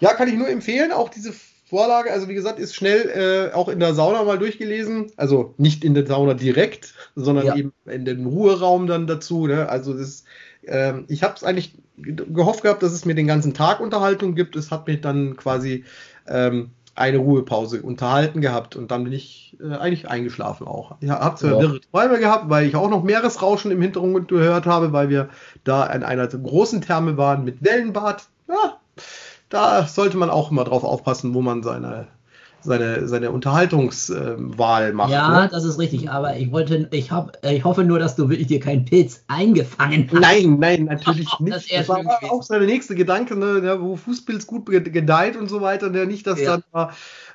[0.00, 1.32] Ja, kann ich nur empfehlen, auch diese
[1.68, 5.12] Vorlage, also wie gesagt, ist schnell äh, auch in der Sauna mal durchgelesen.
[5.16, 7.54] Also nicht in der Sauna direkt, sondern Ja.
[7.54, 9.46] eben in den Ruheraum dann dazu.
[9.46, 9.68] Ne?
[9.68, 10.24] Also ist,
[10.66, 14.34] ähm, ich habe es eigentlich ge- gehofft gehabt, dass es mir den ganzen Tag Unterhaltung
[14.34, 14.56] gibt.
[14.56, 15.84] Es hat mich dann quasi
[16.26, 20.96] ähm, eine Ruhepause unterhalten gehabt und dann bin ich äh, eigentlich eingeschlafen auch.
[21.00, 21.60] Ich habe zwar Ja.
[21.60, 25.28] wirre Träume gehabt, weil ich auch noch Meeresrauschen im Hintergrund gehört habe, weil wir
[25.64, 28.28] da in einer großen Therme waren mit Wellenbad.
[28.48, 28.78] Ja,
[29.48, 32.08] da sollte man auch immer drauf aufpassen, wo man seine,
[32.62, 35.10] seine, seine Unterhaltungswahl macht.
[35.10, 35.48] Ja, ne?
[35.50, 38.60] das ist richtig, aber ich wollte, ich hab, ich hoffe nur, dass du wirklich dir
[38.60, 40.20] keinen Pilz eingefangen hast.
[40.20, 41.70] Nein, nein, natürlich Das nicht.
[41.70, 42.30] wär Das war gewesen.
[42.30, 46.26] auch der nächste Gedanke, ne, wo Fußpilz gut ge- gedeiht und so weiter, der nicht,
[46.26, 46.58] dass Ja.
[46.72, 46.88] dann,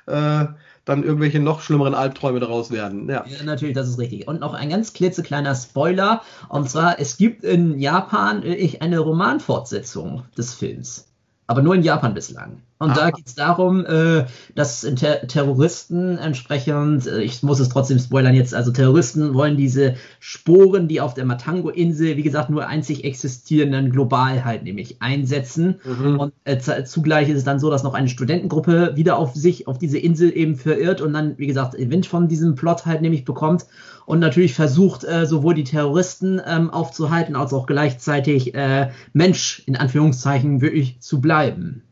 [0.06, 0.46] äh,
[0.84, 3.08] dann irgendwelche noch schlimmeren Albträume daraus werden.
[3.08, 3.24] Ja.
[3.26, 4.28] Ja, natürlich, das ist richtig.
[4.28, 6.20] Und noch ein ganz klitzekleiner Spoiler.
[6.50, 11.06] Und zwar, es gibt in Japan äh, eine Romanfortsetzung des Films.
[11.46, 12.62] Aber nur in Japan bislang.
[12.84, 12.94] Und Ah.
[12.94, 18.34] da geht es darum, äh, dass Ter Terroristen entsprechend, äh, ich muss es trotzdem spoilern
[18.34, 23.90] jetzt, also Terroristen wollen diese Sporen, die auf der Matango-Insel, wie gesagt, nur einzig existierenden
[23.90, 25.76] global halt nämlich einsetzen.
[25.84, 26.20] Mhm.
[26.20, 29.78] Und äh, zugleich ist es dann so, dass noch eine Studentengruppe wieder auf sich, auf
[29.78, 33.64] diese Insel eben verirrt und dann, wie gesagt, Wind von diesem Plot halt nämlich bekommt
[34.04, 39.76] und natürlich versucht, äh, sowohl die Terroristen ähm, aufzuhalten, als auch gleichzeitig äh, Mensch in
[39.76, 41.82] Anführungszeichen wirklich zu bleiben.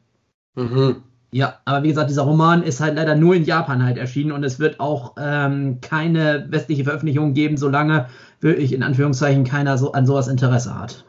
[0.54, 1.02] Mhm.
[1.34, 4.44] Ja, aber wie gesagt, dieser Roman ist halt leider nur in Japan halt erschienen und
[4.44, 8.06] es wird auch ähm, keine westliche Veröffentlichung geben, solange
[8.40, 11.06] wirklich in Anführungszeichen keiner so an sowas Interesse hat.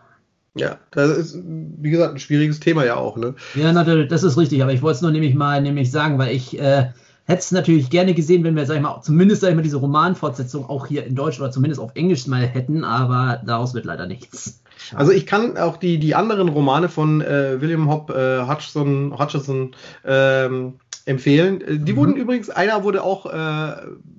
[0.56, 3.34] Ja, das ist, wie gesagt, ein schwieriges Thema ja auch, ne?
[3.56, 6.34] Ja, natürlich, das ist richtig, aber ich wollte es nur nämlich mal nämlich sagen, weil
[6.34, 6.92] ich äh,
[7.26, 9.78] hätte es natürlich gerne gesehen, wenn wir, sag ich mal, zumindest, sag ich mal, diese
[9.78, 14.06] Romanfortsetzung auch hier in Deutsch oder zumindest auf Englisch mal hätten, aber daraus wird leider
[14.06, 14.62] nichts.
[14.94, 19.76] Also ich kann auch die, die anderen Romane von äh, William Hobb äh, Hutchison, Hutchison
[20.06, 20.74] ähm,
[21.06, 21.62] empfehlen.
[21.62, 21.98] Äh, die mhm.
[21.98, 23.76] wurden übrigens, einer wurde auch äh,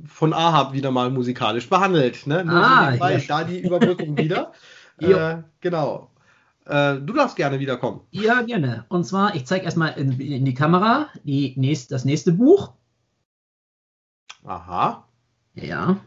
[0.06, 2.26] von Ahab wieder mal musikalisch behandelt.
[2.26, 2.44] Ne?
[2.44, 3.18] Nur ah, so ja.
[3.28, 4.52] da die Überbrückung wieder.
[4.98, 6.10] äh, genau.
[6.66, 8.00] Äh, du darfst gerne wiederkommen.
[8.10, 8.86] Ja, gerne.
[8.88, 12.72] Und zwar, ich zeige erstmal in, in, die Kamera die nächst, das nächste Buch.
[14.44, 15.08] Aha.
[15.54, 16.00] Ja.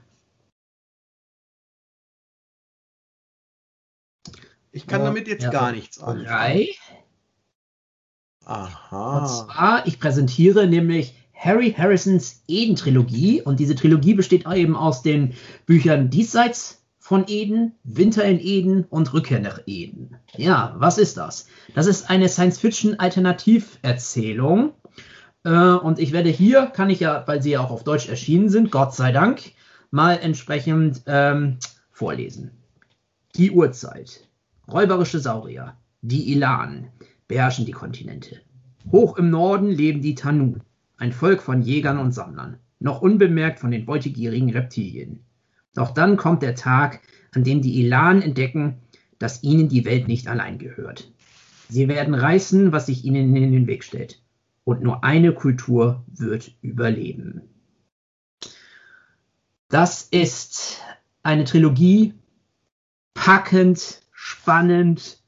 [4.71, 6.25] Ich kann damit jetzt ja, gar nichts anfangen.
[6.25, 6.67] Drei.
[8.45, 9.19] Aha.
[9.19, 13.41] Und zwar, ich präsentiere nämlich Harry Harrisons Eden-Trilogie.
[13.41, 15.33] Und diese Trilogie besteht eben aus den
[15.65, 20.17] Büchern Diesseits von Eden, Winter in Eden und Rückkehr nach Eden.
[20.35, 21.47] Ja, was ist das?
[21.73, 24.73] Das ist eine Science-Fiction-Alternativerzählung.
[25.47, 28.49] Äh, und ich werde hier, kann ich ja, weil sie ja auch auf Deutsch erschienen
[28.49, 29.53] sind, Gott sei Dank,
[29.91, 31.57] mal entsprechend ähm,
[31.89, 32.51] vorlesen.
[33.35, 34.27] Die Uhrzeit.
[34.69, 36.89] Räuberische Saurier, die Ilan,
[37.29, 38.41] beherrschen die Kontinente.
[38.91, 40.55] Hoch im Norden leben die Tanu,
[40.97, 45.23] ein Volk von Jägern und Sammlern, noch unbemerkt von den beutegierigen Reptilien.
[45.75, 46.99] Doch dann kommt der Tag,
[47.33, 48.79] an dem die Ilan entdecken,
[49.17, 51.09] dass ihnen die Welt nicht allein gehört.
[51.69, 54.21] Sie werden reißen, was sich ihnen in den Weg stellt.
[54.67, 57.43] Und nur eine Kultur wird überleben.
[59.69, 60.81] Das ist
[61.23, 62.15] eine Trilogie,
[63.13, 65.23] packend, spannend.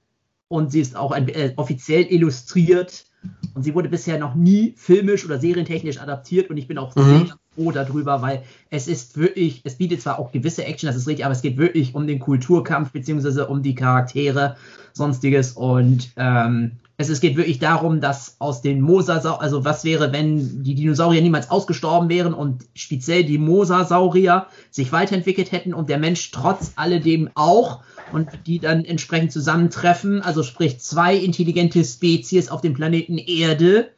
[0.50, 3.06] Und sie ist auch äh, offiziell illustriert.
[3.54, 6.50] Und sie wurde bisher noch nie filmisch oder serientechnisch adaptiert.
[6.50, 7.02] Und ich bin auch mhm.
[7.04, 11.08] sehr froh darüber, weil es ist wirklich, es bietet zwar auch gewisse Action, das ist
[11.08, 14.58] richtig, aber es geht wirklich um den Kulturkampf beziehungsweise um die Charaktere,
[14.92, 15.54] sonstiges.
[15.54, 20.64] Und ähm, es, es geht wirklich darum, dass aus den Mosasauriern, also was wäre, wenn
[20.64, 26.30] die Dinosaurier niemals ausgestorben wären und speziell die Mosasaurier sich weiterentwickelt hätten und der Mensch
[26.32, 27.80] trotz alledem auch
[28.12, 33.92] und die dann entsprechend zusammentreffen, also sprich zwei intelligente Spezies auf dem Planeten Erde,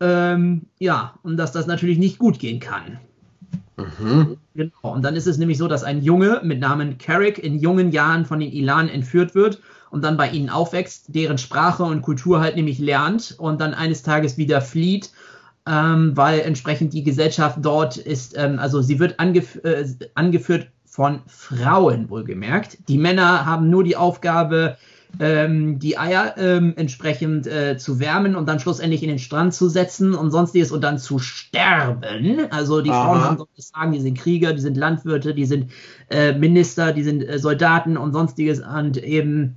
[0.00, 3.00] ähm, ja, und dass das natürlich nicht gut gehen kann.
[3.98, 4.36] Mhm.
[4.54, 4.72] Genau.
[4.82, 8.24] Und dann ist es nämlich so, dass ein Junge mit Namen Carrick in jungen Jahren
[8.24, 9.60] von den Ilan entführt wird
[9.90, 14.02] und dann bei ihnen aufwächst, deren Sprache und Kultur halt nämlich lernt und dann eines
[14.02, 15.10] Tages wieder flieht,
[15.66, 21.20] ähm, weil entsprechend die Gesellschaft dort ist, ähm, also sie wird angef äh, angeführt von
[21.26, 22.78] Frauen wohlgemerkt.
[22.88, 24.76] Die Männer haben nur die Aufgabe,
[25.18, 29.68] ähm, die Eier ähm, entsprechend äh, zu wärmen und dann schlussendlich in den Strand zu
[29.68, 32.48] setzen und sonstiges und dann zu sterben.
[32.50, 33.04] Also die Aha.
[33.04, 35.72] Frauen haben sonst sagen, die sind Krieger, die sind Landwirte, die sind
[36.10, 39.56] äh, Minister, die sind äh, Soldaten und sonstiges und eben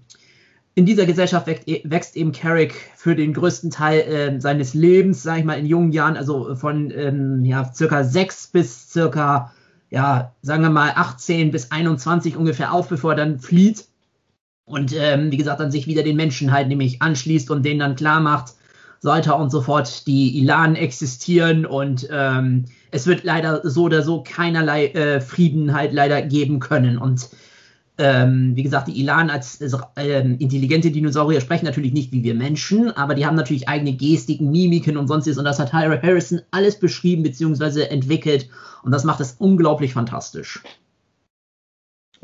[0.75, 5.39] in dieser Gesellschaft wächst, wächst eben Carrick für den größten Teil äh, seines Lebens, sage
[5.39, 9.51] ich mal, in jungen Jahren, also von ähm, ja, circa sechs bis circa,
[9.91, 13.85] ja, sagen wir mal 18 bis 21 ungefähr auf, bevor er dann flieht
[14.65, 17.95] und ähm, wie gesagt dann sich wieder den Menschen halt nämlich anschließt und denen dann
[17.95, 18.53] klar macht,
[18.99, 24.01] so weiter und so fort, die Ilanen existieren und ähm, es wird leider so oder
[24.01, 27.29] so keinerlei äh, Frieden halt leider geben können und
[27.99, 32.89] ähm, wie gesagt, die Ilan als äh, intelligente Dinosaurier sprechen natürlich nicht wie wir Menschen,
[32.91, 35.37] aber die haben natürlich eigene Gestiken, Mimiken und sonstiges.
[35.37, 37.83] Und das hat Harrison alles beschrieben bzw.
[37.83, 38.49] entwickelt.
[38.81, 40.63] Und das macht es unglaublich fantastisch.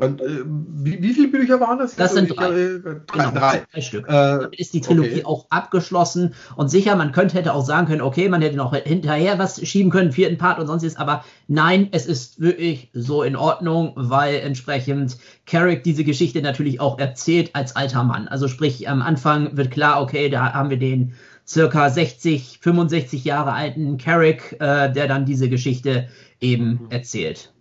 [0.00, 1.94] Und, äh, wie, wie, viele Bücher waren das?
[1.94, 2.48] Das sind drei.
[2.50, 3.62] Äh, drei, genau, drei.
[3.70, 4.08] drei Stück.
[4.08, 5.24] Äh, Damit ist die Trilogie okay.
[5.24, 6.34] auch abgeschlossen.
[6.56, 9.90] Und sicher, man könnte hätte auch sagen können, okay, man hätte noch hinterher was schieben
[9.90, 10.96] können, vierten Part und sonstiges.
[10.96, 16.98] Aber nein, es ist wirklich so in Ordnung, weil entsprechend Carrick diese Geschichte natürlich auch
[16.98, 18.26] erzählt als alter Mann.
[18.26, 21.12] Also sprich, am Anfang wird klar, okay, da haben wir den
[21.46, 26.08] circa 60, 65 Jahre alten Carrick, äh, der dann diese Geschichte
[26.40, 26.86] eben mhm.
[26.90, 27.52] erzählt.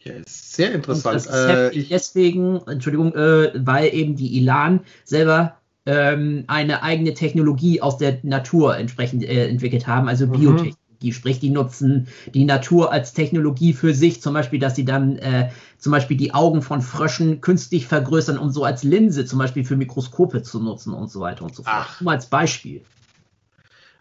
[0.00, 1.26] Ja, ist sehr interessant.
[1.26, 7.14] Und das ist äh, deswegen, Entschuldigung, äh, weil eben die Ilan selber ähm, eine eigene
[7.14, 10.32] Technologie aus der Natur entsprechend äh, entwickelt haben, also mhm.
[10.32, 15.16] Biotechnologie, sprich die nutzen die Natur als Technologie für sich, zum Beispiel, dass sie dann
[15.16, 19.64] äh, zum Beispiel die Augen von Fröschen künstlich vergrößern, um so als Linse zum Beispiel
[19.64, 21.74] für Mikroskope zu nutzen und so weiter und so fort.
[21.76, 22.00] Ach.
[22.00, 22.82] Nur als Beispiel.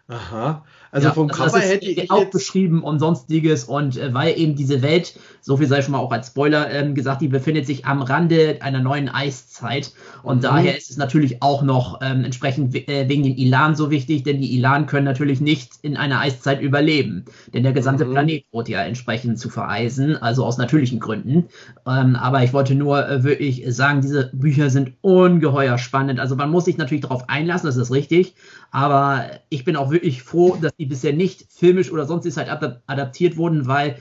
[0.10, 0.64] Aha.
[0.92, 4.56] Also ja, vom also Cover hätte ich auch beschrieben und sonstiges und äh, weil eben
[4.56, 5.18] diese Welt
[5.48, 8.58] so viel sei schon mal auch als Spoiler ähm, gesagt, die befindet sich am Rande
[8.60, 9.94] einer neuen Eiszeit.
[10.22, 10.42] Und mhm.
[10.42, 14.42] daher ist es natürlich auch noch ähm, entsprechend äh, wegen den Ilan so wichtig, denn
[14.42, 17.24] die Ilan können natürlich nicht in einer Eiszeit überleben.
[17.54, 18.12] Denn der gesamte mhm.
[18.12, 21.46] Planet droht ja entsprechend zu vereisen, also aus natürlichen Gründen.
[21.88, 26.20] Ähm, aber ich wollte nur äh, wirklich sagen, diese Bücher sind ungeheuer spannend.
[26.20, 28.36] Also man muss sich natürlich darauf einlassen, das ist richtig.
[28.72, 32.50] Aber ich bin auch wirklich froh, dass die bisher nicht filmisch oder sonst ist halt
[32.50, 33.98] adaptiert wurden, weil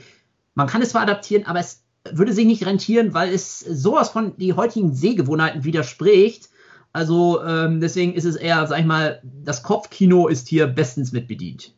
[0.55, 4.35] man kann es zwar adaptieren, aber es würde sich nicht rentieren, weil es sowas von
[4.37, 6.49] die heutigen Sehgewohnheiten widerspricht.
[6.93, 11.73] Also ähm, deswegen ist es eher, sag ich mal, das Kopfkino ist hier bestens mitbedient.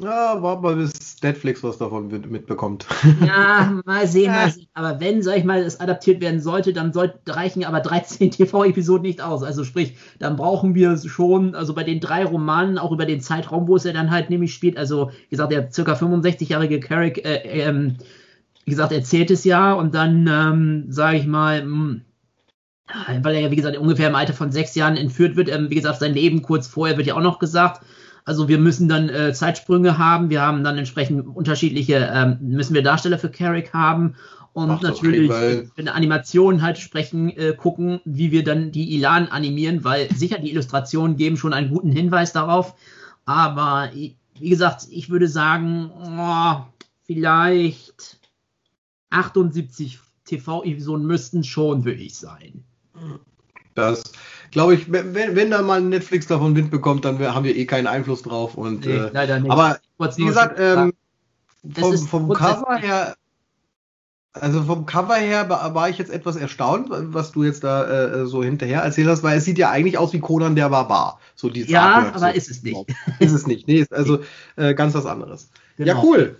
[0.00, 2.86] Ja, war mal bis Netflix was davon mitbekommt.
[3.24, 4.66] Ja, mal sehen, mal sehen.
[4.74, 9.02] Aber wenn, sag ich mal, es adaptiert werden sollte, dann sollte, reichen aber 13 TV-Episoden
[9.02, 9.42] nicht aus.
[9.42, 13.68] Also sprich, dann brauchen wir schon, also bei den drei Romanen, auch über den Zeitraum,
[13.68, 17.42] wo es ja dann halt nämlich spielt, also wie gesagt, der circa 65-jährige Carrick, äh,
[17.44, 17.96] ähm,
[18.64, 22.00] wie gesagt, erzählt es ja und dann, ähm, sage ich mal, mh,
[22.86, 25.70] hm, weil er ja, wie gesagt, ungefähr im Alter von sechs Jahren entführt wird, ähm,
[25.70, 27.82] wie gesagt, sein Leben kurz vorher wird ja auch noch gesagt,
[28.24, 32.82] also wir müssen dann äh, Zeitsprünge haben, wir haben dann entsprechend unterschiedliche, ähm, müssen wir
[32.82, 34.16] Darsteller für Carrick haben
[34.54, 38.94] und Ach, natürlich okay, in der Animation halt sprechen, äh, gucken, wie wir dann die
[38.94, 42.74] Ilan animieren, weil sicher die Illustrationen geben schon einen guten Hinweis darauf.
[43.26, 44.16] Aber wie
[44.48, 46.64] gesagt, ich würde sagen, oh,
[47.02, 48.20] vielleicht
[49.10, 52.64] 78 TV-Episoden müssten schon wirklich sein.
[53.74, 54.04] Das
[54.54, 57.88] glaube ich, wenn, wenn da mal Netflix davon Wind bekommt, dann haben wir eh keinen
[57.88, 58.54] Einfluss drauf.
[58.54, 59.50] Und, nee, äh, leider nicht.
[59.50, 59.78] Aber
[60.16, 60.94] wie gesagt, ähm,
[61.74, 63.16] vom, vom Cover her,
[64.32, 68.44] also vom Cover her war ich jetzt etwas erstaunt, was du jetzt da äh, so
[68.44, 71.18] hinterher erzählt hast, weil es sieht ja eigentlich aus wie Conan der Barbar.
[71.34, 72.36] So ja, Artwork, aber so.
[72.36, 72.94] ist es nicht.
[73.18, 73.66] Ist es nicht.
[73.66, 74.20] Nee, ist also
[74.56, 75.50] äh, ganz was anderes.
[75.76, 75.94] Genau.
[75.94, 76.36] Ja, cool.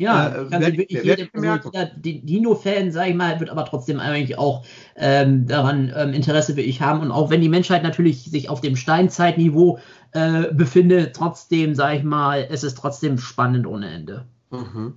[0.00, 4.64] Ja, äh, wer, wirklich wer, jeder Dino-Fan, sag ich mal, wird aber trotzdem eigentlich auch
[4.96, 7.00] ähm, daran ähm, Interesse wie ich haben.
[7.00, 9.78] Und auch wenn die Menschheit natürlich sich auf dem Steinzeitniveau
[10.12, 14.24] äh, befindet, trotzdem, sag ich mal, es ist trotzdem spannend ohne Ende.
[14.50, 14.94] Mhm.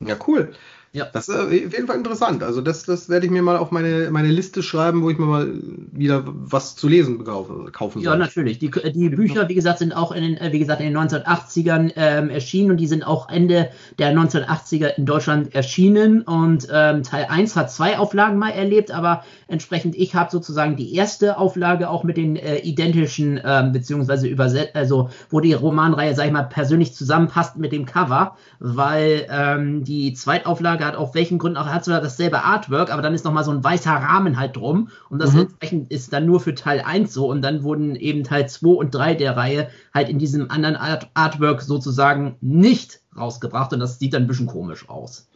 [0.00, 0.52] Ja, cool.
[0.92, 1.06] Ja.
[1.12, 2.42] Das ist auf jeden Fall interessant.
[2.42, 5.26] Also das, das werde ich mir mal auf meine, meine Liste schreiben, wo ich mir
[5.26, 5.52] mal
[5.92, 8.12] wieder was zu lesen kaufen, kaufen soll.
[8.12, 8.58] Ja, natürlich.
[8.58, 11.92] Die, die Bücher, wie gesagt, sind auch in den, äh, wie gesagt, in den 1980ern
[11.96, 16.22] ähm, erschienen und die sind auch Ende der 1980er in Deutschland erschienen.
[16.22, 20.94] Und ähm, Teil 1 hat zwei Auflagen mal erlebt, aber entsprechend, ich habe sozusagen die
[20.94, 26.26] erste Auflage auch mit den äh, identischen, ähm, beziehungsweise übersetzt, also wo die Romanreihe, sag
[26.26, 31.58] ich mal, persönlich zusammenpasst mit dem Cover, weil ähm, die Zweitauflage Hat auf welchen Gründen
[31.58, 34.90] auch, hat zwar dasselbe Artwork, aber dann ist nochmal so ein weißer Rahmen halt drum
[35.10, 35.40] und das mhm.
[35.40, 38.94] entsprechend ist dann nur für Teil 1 so und dann wurden eben Teil 2 und
[38.94, 44.14] 3 der Reihe halt in diesem anderen Art Artwork sozusagen nicht rausgebracht und das sieht
[44.14, 45.28] dann ein bisschen komisch aus.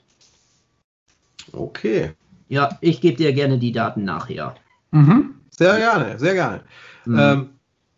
[1.53, 2.13] Okay.
[2.49, 4.55] Ja, ich gebe dir gerne die Daten nachher.
[4.91, 5.35] Mhm.
[5.51, 6.61] Sehr gerne, sehr gerne.
[7.05, 7.19] Mhm.
[7.19, 7.51] Ähm,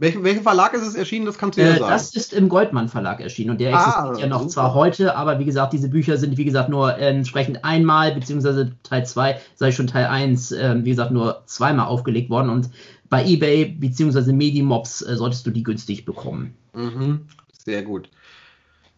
[0.04, 1.26] welchen, welchen Verlag ist es erschienen?
[1.26, 1.90] Das kannst du ja äh, sagen.
[1.90, 4.50] Das ist im Goldmann Verlag erschienen und der ah, existiert ja noch super.
[4.50, 9.04] zwar heute, aber wie gesagt, diese Bücher sind wie gesagt nur entsprechend einmal, beziehungsweise Teil
[9.04, 12.70] 2, sei schon Teil 1, äh, wie gesagt, nur zweimal aufgelegt worden und
[13.08, 16.54] bei eBay beziehungsweise Medimobs äh, solltest du die günstig bekommen.
[16.74, 17.26] Mhm.
[17.64, 18.08] Sehr gut.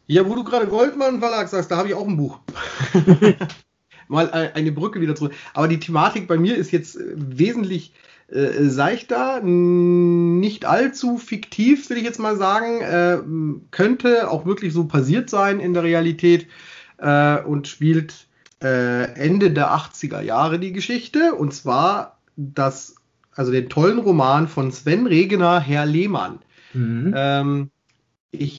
[0.06, 2.38] Ja, wo du gerade Goldmann Verlag sagst, da habe ich auch ein Buch.
[4.08, 5.34] Mal eine Brücke wieder zurück.
[5.52, 7.92] Aber die Thematik bei mir ist jetzt äh, wesentlich
[8.28, 12.80] äh, seichter, nicht allzu fiktiv, will ich jetzt mal sagen.
[12.80, 13.18] Äh,
[13.70, 16.48] könnte auch wirklich so passiert sein in der Realität
[16.98, 18.26] äh, und spielt
[18.62, 21.34] äh, Ende der 80er Jahre die Geschichte.
[21.34, 22.96] Und zwar das,
[23.32, 26.40] also den tollen Roman von Sven Regener, Herr Lehmann.
[26.74, 27.14] Mhm.
[27.16, 27.70] Ähm,
[28.32, 28.58] ich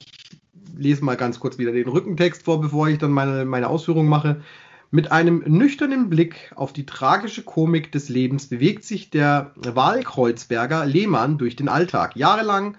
[0.77, 4.41] lese mal ganz kurz wieder den Rückentext vor, bevor ich dann meine, meine Ausführungen mache.
[4.89, 11.37] Mit einem nüchternen Blick auf die tragische Komik des Lebens bewegt sich der Wahlkreuzberger Lehmann
[11.37, 12.15] durch den Alltag.
[12.15, 12.77] Jahrelang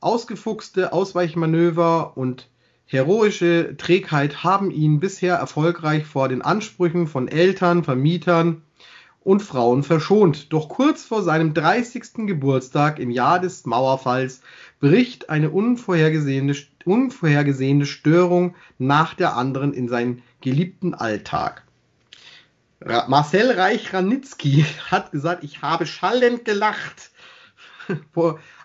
[0.00, 2.48] ausgefuchste Ausweichmanöver und
[2.86, 8.62] heroische Trägheit haben ihn bisher erfolgreich vor den Ansprüchen von Eltern, Vermietern
[9.22, 10.54] und Frauen verschont.
[10.54, 12.26] Doch kurz vor seinem 30.
[12.26, 14.40] Geburtstag im Jahr des Mauerfalls
[14.80, 16.56] bricht eine unvorhergesehene,
[16.86, 21.64] unvorhergesehene Störung nach der anderen in seinen geliebten Alltag.
[22.84, 27.10] Marcel Reich-Ranitzky hat gesagt, ich habe schallend gelacht.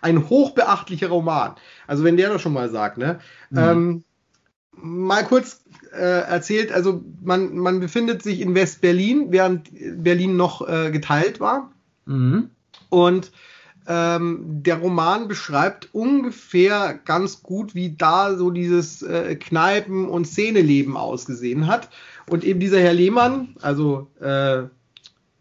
[0.02, 1.56] Ein hochbeachtlicher Roman.
[1.86, 3.18] Also wenn der das schon mal sagt, ne?
[3.50, 3.58] Mhm.
[3.58, 4.04] Ähm,
[4.72, 9.70] mal kurz äh, erzählt, also man, man befindet sich in West-Berlin, während
[10.02, 11.72] Berlin noch äh, geteilt war.
[12.04, 12.50] Mhm.
[12.88, 13.32] Und
[13.88, 20.96] ähm, der Roman beschreibt ungefähr ganz gut, wie da so dieses äh, Kneipen- und Szeneleben
[20.96, 21.88] ausgesehen hat.
[22.28, 24.64] Und eben dieser Herr Lehmann, also äh,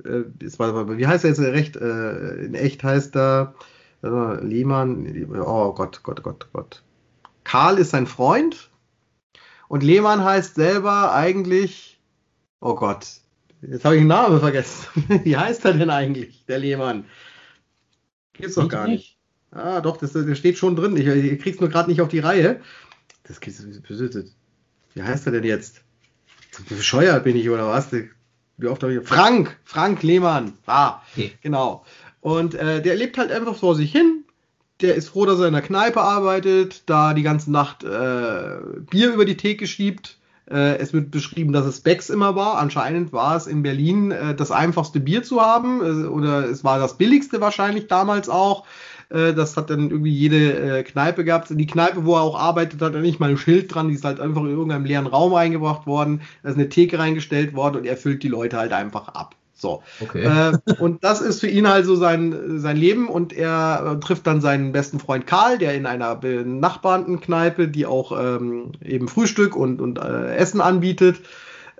[0.06, 1.76] äh, wie heißt er jetzt recht?
[1.76, 3.56] Äh, in echt heißt er
[4.04, 5.28] äh, Lehmann.
[5.46, 6.84] Oh Gott, Gott, Gott, Gott.
[7.44, 8.70] Karl ist sein Freund
[9.68, 12.00] und Lehmann heißt selber eigentlich.
[12.60, 13.08] Oh Gott,
[13.62, 14.88] jetzt habe ich den Namen vergessen.
[15.24, 17.06] wie heißt er denn eigentlich, der Lehmann?
[18.38, 19.18] Gibt's doch gar nicht.
[19.52, 20.98] Ah, doch, das, das steht schon drin.
[20.98, 22.62] Ich, ich krieg's nur gerade nicht auf die Reihe.
[23.24, 23.40] Das
[24.94, 25.82] Wie heißt er denn jetzt?
[26.70, 27.92] Bescheuert bin ich oder was?
[27.92, 29.08] Wie oft habe ich.
[29.08, 29.58] Frank!
[29.64, 30.54] Frank Lehmann.
[30.66, 31.34] Ah, okay.
[31.42, 31.86] genau.
[32.22, 34.24] Und äh, der lebt halt einfach vor sich hin.
[34.82, 38.58] Der ist froh, dass er in der Kneipe arbeitet, da die ganze Nacht äh,
[38.90, 40.18] Bier über die Theke schiebt.
[40.50, 42.58] Äh, es wird beschrieben, dass es Becks immer war.
[42.58, 45.82] Anscheinend war es in Berlin äh, das einfachste Bier zu haben.
[45.82, 48.66] Äh, oder es war das billigste wahrscheinlich damals auch.
[49.10, 51.48] Äh, das hat dann irgendwie jede äh, Kneipe gehabt.
[51.50, 53.90] Die Kneipe, wo er auch arbeitet, hat er nicht mal ein Schild dran.
[53.90, 56.22] Die ist halt einfach in irgendeinem leeren Raum reingebracht worden.
[56.44, 59.36] Da ist eine Theke reingestellt worden und er füllt die Leute halt einfach ab.
[59.56, 59.82] So.
[60.02, 60.24] Okay.
[60.24, 64.28] Äh, und das ist für ihn halt so sein, sein Leben und er äh, trifft
[64.28, 69.56] dann seinen besten Freund Karl, der in einer benachbarten Kneipe, die auch ähm, eben Frühstück
[69.56, 71.22] und, und äh, Essen anbietet,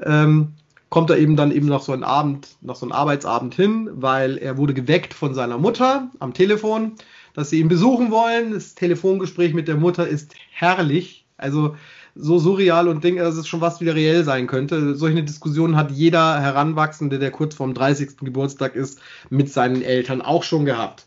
[0.02, 0.54] ähm,
[0.90, 4.38] kommt er eben dann eben noch so einen Abend, noch so einen Arbeitsabend hin, weil
[4.38, 6.94] er wurde geweckt von seiner Mutter am Telefon
[7.36, 8.54] dass sie ihn besuchen wollen.
[8.54, 11.26] Das Telefongespräch mit der Mutter ist herrlich.
[11.38, 11.76] Also
[12.16, 14.96] so surreal und Ding, dass es schon was wieder reell sein könnte.
[14.96, 18.18] Solche Diskussionen hat jeder Heranwachsende, der kurz vorm 30.
[18.22, 19.00] Geburtstag ist,
[19.30, 21.06] mit seinen Eltern auch schon gehabt.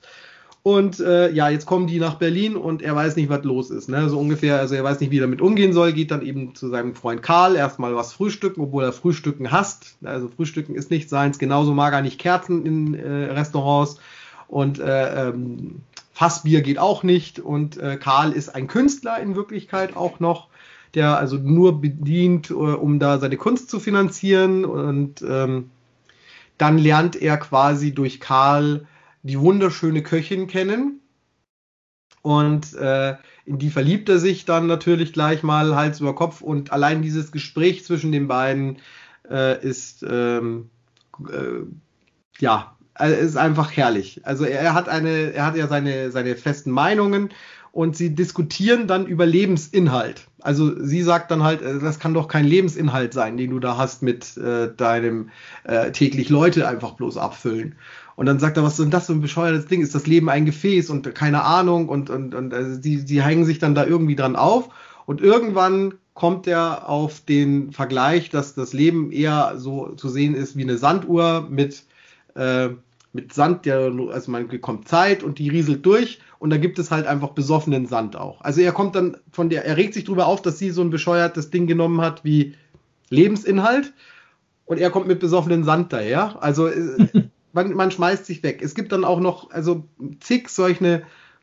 [0.62, 3.88] Und äh, ja, jetzt kommen die nach Berlin und er weiß nicht, was los ist.
[3.88, 4.10] Ne?
[4.10, 6.68] So ungefähr, also er weiß nicht, wie er damit umgehen soll, geht dann eben zu
[6.68, 9.96] seinem Freund Karl erstmal was frühstücken, obwohl er Frühstücken hasst.
[10.04, 13.98] Also Frühstücken ist nicht seins, genauso mag er nicht Kerzen in äh, Restaurants.
[14.46, 15.80] Und äh, ähm,
[16.12, 20.47] Fassbier geht auch nicht und äh, Karl ist ein Künstler in Wirklichkeit auch noch,
[20.94, 24.64] der also nur bedient, äh, um da seine Kunst zu finanzieren.
[24.64, 25.70] Und ähm,
[26.56, 28.86] dann lernt er quasi durch Karl
[29.22, 31.00] die wunderschöne Köchin kennen.
[32.22, 36.40] Und äh, in die verliebt er sich dann natürlich gleich mal Hals über Kopf.
[36.40, 38.78] Und allein dieses Gespräch zwischen den beiden
[39.30, 40.70] äh, ist ähm,
[41.30, 41.62] äh,
[42.40, 44.20] ja also ist einfach herrlich.
[44.24, 47.30] Also er hat eine, er hat ja seine, seine festen Meinungen
[47.72, 50.26] und sie diskutieren dann über Lebensinhalt.
[50.40, 53.76] Also sie sagt dann halt, äh, das kann doch kein Lebensinhalt sein, den du da
[53.76, 55.30] hast mit äh, deinem
[55.64, 57.74] äh, täglich Leute einfach bloß abfüllen.
[58.16, 59.80] Und dann sagt er, was ist denn das für ein bescheuertes Ding?
[59.80, 63.44] Ist das Leben ein Gefäß und keine Ahnung und und und also die die hängen
[63.44, 64.70] sich dann da irgendwie dran auf
[65.06, 70.56] und irgendwann kommt er auf den Vergleich, dass das Leben eher so zu sehen ist
[70.56, 71.84] wie eine Sanduhr mit
[72.34, 72.70] äh,
[73.12, 76.90] mit Sand, der, also man bekommt Zeit und die rieselt durch und da gibt es
[76.90, 78.40] halt einfach besoffenen Sand auch.
[78.42, 80.90] Also er kommt dann von der, er regt sich drüber auf, dass sie so ein
[80.90, 82.54] bescheuertes Ding genommen hat wie
[83.08, 83.92] Lebensinhalt
[84.66, 86.42] und er kommt mit besoffenen Sand daher.
[86.42, 88.60] Also äh, man, man schmeißt sich weg.
[88.62, 89.84] Es gibt dann auch noch, also
[90.20, 91.02] zig solche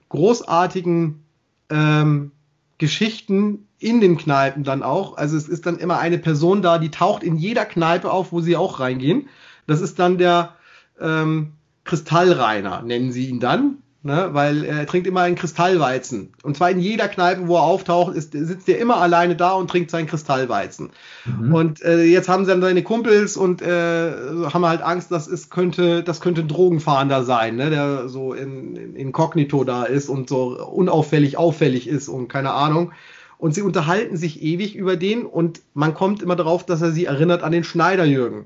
[0.10, 1.24] großartigen
[1.70, 2.32] ähm,
[2.78, 5.18] Geschichten in den Kneipen dann auch.
[5.18, 8.40] Also es ist dann immer eine Person da, die taucht in jeder Kneipe auf, wo
[8.42, 9.28] sie auch reingehen.
[9.68, 10.56] Das ist dann der
[11.00, 11.54] ähm,
[11.86, 13.78] Kristallreiner, nennen sie ihn dann.
[14.04, 16.34] Ne, weil er trinkt immer einen Kristallweizen.
[16.44, 19.68] Und zwar in jeder Kneipe, wo er auftaucht, ist, sitzt er immer alleine da und
[19.68, 20.92] trinkt seinen Kristallweizen.
[21.26, 21.52] Mhm.
[21.52, 24.12] Und äh, jetzt haben sie dann seine Kumpels und äh,
[24.54, 28.76] haben halt Angst, dass es könnte, das könnte ein Drogenfahnder sein, ne, der so in,
[28.76, 32.92] in inkognito da ist und so unauffällig auffällig ist und keine Ahnung.
[33.40, 37.06] Und sie unterhalten sich ewig über den und man kommt immer darauf, dass er sie
[37.06, 38.46] erinnert an den Schneiderjürgen.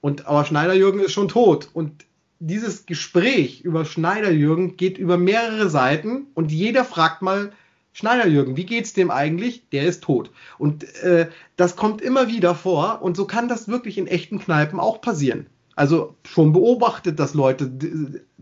[0.00, 1.68] Und aber Schneiderjürgen ist schon tot.
[1.74, 2.06] Und
[2.46, 7.52] dieses Gespräch über Schneiderjürgen geht über mehrere Seiten und jeder fragt mal,
[7.94, 9.68] Schneiderjürgen, wie geht's dem eigentlich?
[9.70, 10.30] Der ist tot.
[10.58, 14.80] Und äh, das kommt immer wieder vor und so kann das wirklich in echten Kneipen
[14.80, 15.46] auch passieren.
[15.76, 17.70] Also schon beobachtet, dass Leute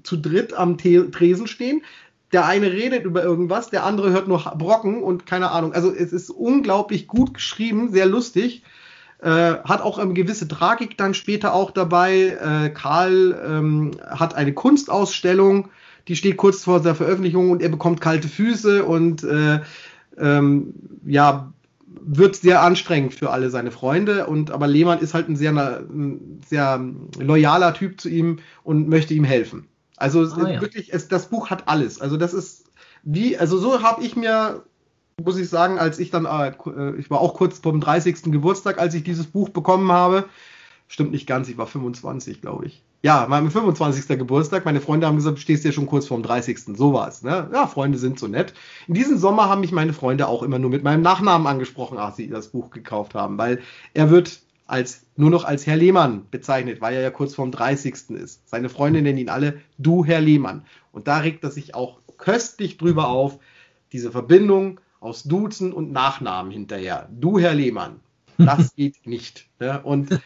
[0.03, 1.83] zu dritt am Tresen stehen.
[2.33, 5.75] Der eine redet über irgendwas, der andere hört nur Brocken und keine Ahnung.
[5.75, 8.63] Also es ist unglaublich gut geschrieben, sehr lustig.
[9.23, 12.37] Äh, hat auch eine gewisse Tragik dann später auch dabei.
[12.43, 15.69] Äh, Karl ähm, hat eine Kunstausstellung,
[16.09, 19.61] die steht kurz vor der Veröffentlichung und er bekommt kalte Füße und äh,
[20.19, 20.75] ähm,
[21.07, 21.53] ja,
[21.87, 24.27] wird sehr anstrengend für alle seine Freunde.
[24.27, 26.85] Und aber Lehmann ist halt ein sehr, ein sehr
[27.21, 29.69] loyaler Typ zu ihm und möchte ihm helfen.
[29.99, 30.61] Also ah, ja.
[30.61, 32.01] wirklich, es, das Buch hat alles.
[32.01, 32.65] Also das ist
[33.05, 34.65] wie, also so habe ich mir
[35.23, 38.33] muss ich sagen, als ich dann, äh, ich war auch kurz vom 30.
[38.33, 40.25] Geburtstag, als ich dieses Buch bekommen habe.
[40.89, 42.83] Stimmt nicht ganz, ich war 25, glaube ich.
[43.05, 44.17] Ja, mein 25.
[44.17, 44.65] Geburtstag.
[44.65, 46.77] Meine Freunde haben gesagt, du stehst ja schon kurz vorm 30.
[46.77, 47.23] So war es.
[47.23, 47.51] Ne?
[47.53, 48.55] Ja, Freunde sind so nett.
[48.87, 52.17] In diesem Sommer haben mich meine Freunde auch immer nur mit meinem Nachnamen angesprochen, als
[52.17, 53.61] sie das Buch gekauft haben, weil
[53.93, 58.11] er wird als, nur noch als Herr Lehmann bezeichnet, weil er ja kurz vorm 30.
[58.11, 58.49] ist.
[58.49, 60.65] Seine Freunde nennen ihn alle du Herr Lehmann.
[60.93, 63.41] Und da regt er sich auch köstlich drüber auf,
[63.93, 67.09] diese Verbindung aus Duzen und Nachnamen hinterher.
[67.13, 68.01] Du Herr Lehmann.
[68.39, 69.49] Das geht nicht.
[69.59, 69.81] Ne?
[69.83, 70.21] Und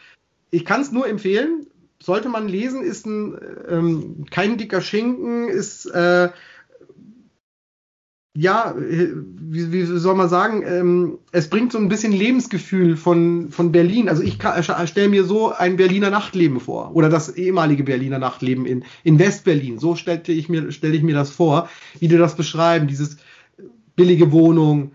[0.51, 1.67] ich kann es nur empfehlen,
[2.01, 3.35] sollte man lesen, ist ein
[3.67, 6.29] ähm, kein dicker Schinken, ist äh,
[8.39, 13.71] ja, wie, wie soll man sagen, ähm, es bringt so ein bisschen Lebensgefühl von, von
[13.71, 14.09] Berlin.
[14.09, 14.37] Also ich
[14.85, 19.79] stelle mir so ein Berliner Nachtleben vor oder das ehemalige Berliner Nachtleben in, in Westberlin.
[19.79, 21.67] So stellte ich mir, stelle ich mir das vor,
[21.99, 23.17] wie du das beschreiben, dieses
[23.97, 24.93] billige Wohnung,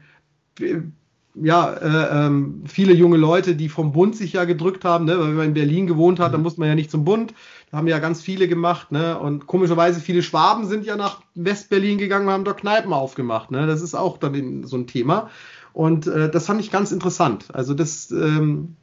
[1.34, 5.18] ja, äh, ähm, viele junge Leute, die vom Bund sich ja gedrückt haben, ne?
[5.18, 6.44] weil wenn man in Berlin gewohnt hat, dann mhm.
[6.44, 7.34] muss man ja nicht zum Bund.
[7.70, 9.18] Da haben ja ganz viele gemacht, ne?
[9.18, 13.66] Und komischerweise viele Schwaben sind ja nach Westberlin gegangen und haben dort Kneipen aufgemacht, ne?
[13.66, 15.30] Das ist auch dann so ein Thema.
[15.72, 17.46] Und äh, das fand ich ganz interessant.
[17.54, 18.76] Also das ähm,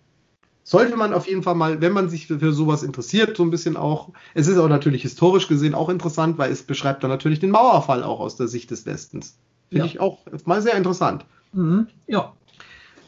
[0.64, 3.52] sollte man auf jeden Fall mal, wenn man sich für, für sowas interessiert, so ein
[3.52, 4.10] bisschen auch.
[4.34, 8.04] Es ist auch natürlich historisch gesehen auch interessant, weil es beschreibt dann natürlich den Mauerfall
[8.04, 9.38] auch aus der Sicht des Westens.
[9.70, 9.92] Finde ja.
[9.92, 11.26] ich auch mal sehr interessant.
[11.54, 11.88] Mhm.
[12.08, 12.34] Ja,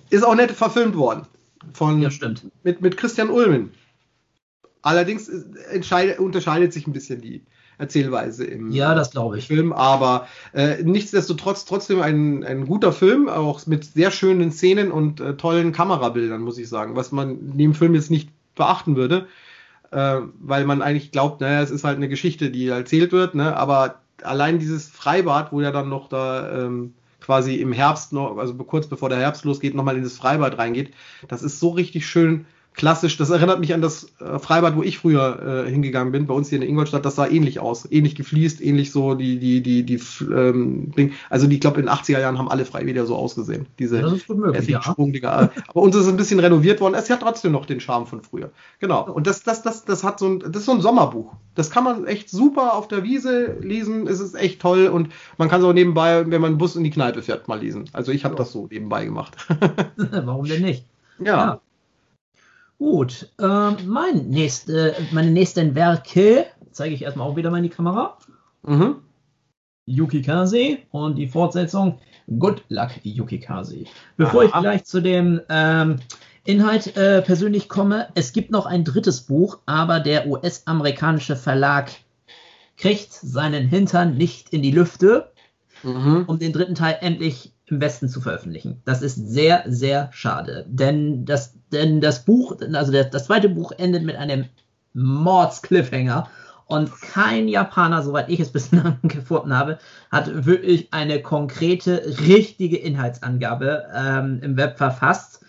[0.10, 1.24] ist auch nett verfilmt worden.
[1.74, 2.46] Von, ja, stimmt.
[2.64, 3.72] Mit, mit Christian Ulmen.
[4.82, 5.30] Allerdings
[6.18, 7.44] unterscheidet sich ein bisschen die
[7.78, 9.48] Erzählweise im ja, das glaube ich.
[9.48, 15.20] Film, aber äh, nichtsdestotrotz trotzdem ein, ein guter Film, auch mit sehr schönen Szenen und
[15.20, 19.28] äh, tollen Kamerabildern, muss ich sagen, was man in dem Film jetzt nicht beachten würde,
[19.90, 23.56] äh, weil man eigentlich glaubt, naja, es ist halt eine Geschichte, die erzählt wird, ne?
[23.58, 28.54] aber allein dieses Freibad, wo ja dann noch da ähm, quasi im Herbst noch, also
[28.56, 30.94] kurz bevor der Herbst losgeht, nochmal in das Freibad reingeht.
[31.28, 33.18] Das ist so richtig schön klassisch.
[33.18, 36.50] Das erinnert mich an das äh, Freibad, wo ich früher äh, hingegangen bin, bei uns
[36.50, 37.06] hier in Ingolstadt.
[37.06, 40.00] Das sah ähnlich aus, ähnlich gefliest, ähnlich so die die die die
[40.34, 41.14] ähm, Ding.
[41.30, 43.68] Also die, ich glaube in den 80er Jahren haben alle Freibäder so ausgesehen.
[43.78, 44.96] Diese ja, möglich, ja.
[45.68, 46.96] Aber uns ist ein bisschen renoviert worden.
[46.96, 48.52] Es hat trotzdem noch den Charme von früher.
[48.80, 49.12] Genau.
[49.12, 51.34] Und das das das das hat so ein das ist so ein Sommerbuch.
[51.56, 54.08] Das kann man echt super auf der Wiese lesen.
[54.08, 56.84] Es ist echt toll und man kann es auch nebenbei, wenn man einen Bus in
[56.86, 57.90] die Kneipe fährt, mal lesen.
[57.92, 58.40] Also ich habe ja.
[58.40, 59.36] das so nebenbei gemacht.
[59.98, 60.86] Warum denn nicht?
[61.20, 61.26] ja.
[61.26, 61.62] ja.
[62.82, 67.70] Gut, äh, mein nächste, meine nächsten Werke zeige ich erstmal auch wieder mal in die
[67.70, 68.18] Kamera.
[68.64, 69.04] Mhm.
[69.86, 72.00] Yuki Kase und die Fortsetzung
[72.40, 73.84] Good Luck Yuki Kase.
[74.18, 74.48] Bevor Aha.
[74.48, 75.98] ich gleich zu dem ähm,
[76.44, 81.92] Inhalt äh, persönlich komme, es gibt noch ein drittes Buch, aber der US-amerikanische Verlag
[82.78, 85.32] kriegt seinen Hintern nicht in die Lüfte,
[85.84, 86.24] mhm.
[86.26, 88.82] um den dritten Teil endlich im Westen zu veröffentlichen.
[88.86, 90.66] Das ist sehr, sehr schade.
[90.68, 94.46] Denn das, denn das Buch, also der, das zweite Buch endet mit einem
[94.94, 96.28] Mords-Cliffhanger.
[96.66, 99.80] Und kein Japaner, soweit ich es bislang gefunden habe,
[100.12, 105.44] hat wirklich eine konkrete, richtige Inhaltsangabe ähm, im Web verfasst.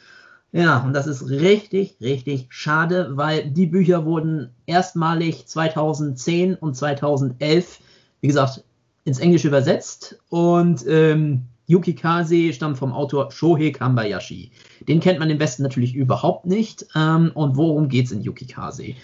[0.52, 7.80] Ja, und das ist richtig, richtig schade, weil die Bücher wurden erstmalig 2010 und 2011,
[8.20, 8.62] wie gesagt,
[9.04, 14.50] ins Englische übersetzt und ähm, Yuki Kase stammt vom Autor Shohei Kambayashi.
[14.88, 16.86] Den kennt man im Westen natürlich überhaupt nicht.
[16.94, 18.94] Ähm, und worum geht es in Yuki Kase?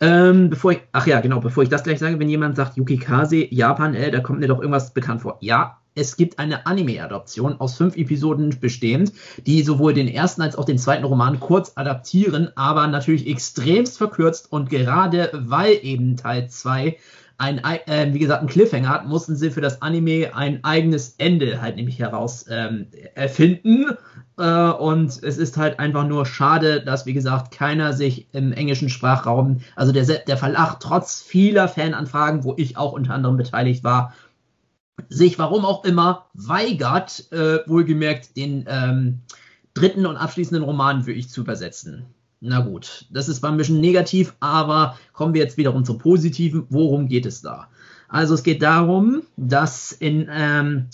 [0.00, 2.98] Ähm, bevor ich, ach ja, genau, bevor ich das gleich sage, wenn jemand sagt Yuki
[2.98, 5.38] Kase, Japan, äh, da kommt mir doch irgendwas bekannt vor.
[5.40, 9.12] Ja, es gibt eine Anime-Adaption aus fünf Episoden bestehend,
[9.46, 14.52] die sowohl den ersten als auch den zweiten Roman kurz adaptieren, aber natürlich extremst verkürzt
[14.52, 16.98] und gerade weil eben Teil 2
[17.38, 21.60] ein, äh, wie gesagt, ein Cliffhanger hat, mussten sie für das Anime ein eigenes Ende
[21.60, 23.96] halt nämlich heraus ähm, erfinden.
[24.38, 28.88] Äh, und es ist halt einfach nur schade, dass, wie gesagt, keiner sich im englischen
[28.88, 34.14] Sprachraum, also der, der Verlag trotz vieler Fananfragen, wo ich auch unter anderem beteiligt war,
[35.08, 39.20] sich warum auch immer weigert, äh, wohlgemerkt den ähm,
[39.74, 42.06] dritten und abschließenden Roman für ich zu übersetzen.
[42.40, 46.66] Na gut, das ist ein bisschen negativ, aber kommen wir jetzt wiederum zum Positiven.
[46.68, 47.68] Worum geht es da?
[48.08, 50.86] Also es geht darum, dass in ähm,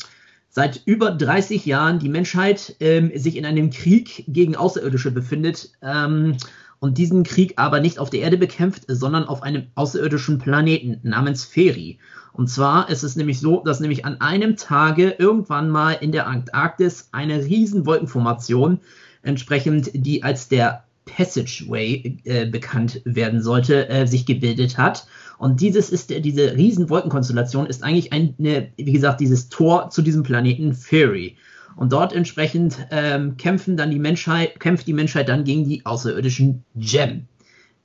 [0.49, 6.37] seit über 30 Jahren die Menschheit ähm, sich in einem Krieg gegen Außerirdische befindet ähm,
[6.79, 11.45] und diesen Krieg aber nicht auf der Erde bekämpft, sondern auf einem außerirdischen Planeten namens
[11.45, 11.99] Feri.
[12.33, 16.27] Und zwar ist es nämlich so, dass nämlich an einem Tage irgendwann mal in der
[16.27, 18.81] Antarktis eine riesen Wolkenformation
[19.23, 25.07] entsprechend die als der Passageway äh, bekannt werden sollte, äh, sich gebildet hat.
[25.39, 30.23] Und dieses ist, diese riesen Wolkenkonstellation ist eigentlich eine, wie gesagt, dieses Tor zu diesem
[30.23, 31.37] Planeten Fairy.
[31.77, 36.65] Und dort entsprechend ähm, kämpfen dann die Menschheit, kämpft die Menschheit dann gegen die außerirdischen
[36.77, 37.27] Gem.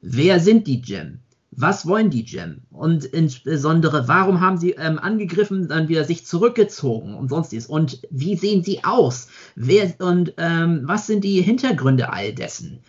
[0.01, 1.19] Wer sind die Gem?
[1.51, 2.61] Was wollen die Gem?
[2.69, 7.65] Und insbesondere, warum haben sie ähm, angegriffen, dann wieder sich zurückgezogen und sonstiges?
[7.65, 9.29] Und wie sehen sie aus?
[9.55, 12.79] Wer und ähm, was sind die Hintergründe all dessen?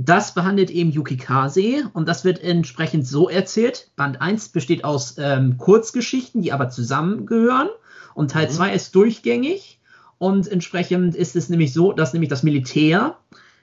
[0.00, 3.90] Das behandelt eben Yukikase und das wird entsprechend so erzählt.
[3.96, 7.68] Band 1 besteht aus ähm, Kurzgeschichten, die aber zusammengehören
[8.14, 8.74] und Teil 2 mhm.
[8.74, 9.80] ist durchgängig
[10.18, 13.16] und entsprechend ist es nämlich so, dass nämlich das Militär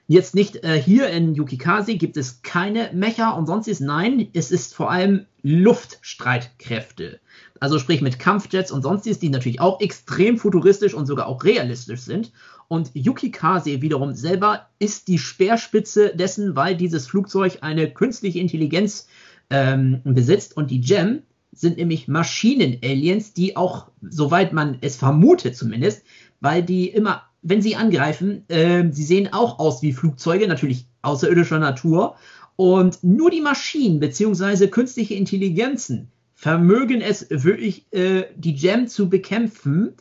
[0.08, 3.80] jetzt nicht äh, hier in Yukikase gibt es keine Mecha und sonstiges.
[3.80, 7.20] Nein, es ist vor allem Luftstreitkräfte.
[7.60, 12.00] Also sprich mit Kampfjets und sonstiges, die natürlich auch extrem futuristisch und sogar auch realistisch
[12.00, 12.32] sind.
[12.66, 19.06] Und Yuki Kase wiederum selber ist die Speerspitze dessen, weil dieses Flugzeug eine künstliche Intelligenz
[19.48, 20.56] ähm, besitzt.
[20.56, 21.22] Und die Gem
[21.52, 26.02] sind nämlich Maschinen-Aliens, die auch, soweit man es vermutet zumindest,
[26.40, 31.60] weil die immer, wenn sie angreifen, äh, sie sehen auch aus wie Flugzeuge, natürlich außerirdischer
[31.60, 32.16] Natur.
[32.56, 39.94] Und nur die Maschinen beziehungsweise künstliche Intelligenzen vermögen es wirklich, äh, die Gem zu bekämpfen.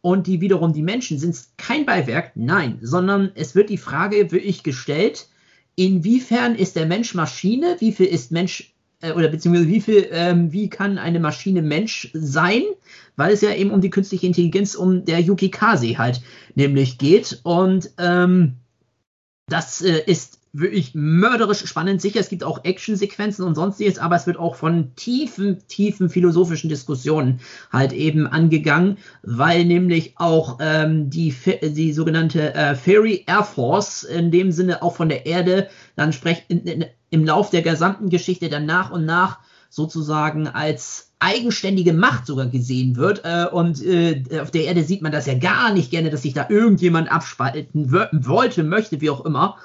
[0.00, 4.64] Und die wiederum die Menschen sind kein Beiwerk, nein, sondern es wird die Frage wirklich
[4.64, 5.28] gestellt,
[5.76, 10.52] inwiefern ist der Mensch Maschine, wie viel ist Mensch äh, oder beziehungsweise wie viel, ähm,
[10.52, 12.62] wie kann eine Maschine Mensch sein,
[13.16, 16.20] weil es ja eben um die künstliche Intelligenz um der Yuki Kase halt
[16.54, 17.40] nämlich geht.
[17.44, 18.54] Und ähm,
[19.46, 22.02] das äh, ist wirklich mörderisch spannend.
[22.02, 26.68] Sicher, es gibt auch Actionsequenzen und sonstiges, aber es wird auch von tiefen, tiefen philosophischen
[26.68, 27.40] Diskussionen
[27.72, 34.30] halt eben angegangen, weil nämlich auch ähm, die, die sogenannte äh, Fairy Air Force in
[34.30, 36.14] dem Sinne auch von der Erde dann
[36.48, 39.38] in, im Lauf der gesamten Geschichte dann nach und nach
[39.70, 43.22] sozusagen als eigenständige Macht sogar gesehen wird.
[43.24, 46.34] Äh, und äh, auf der Erde sieht man das ja gar nicht gerne, dass sich
[46.34, 49.56] da irgendjemand abspalten wollte, möchte, wie auch immer.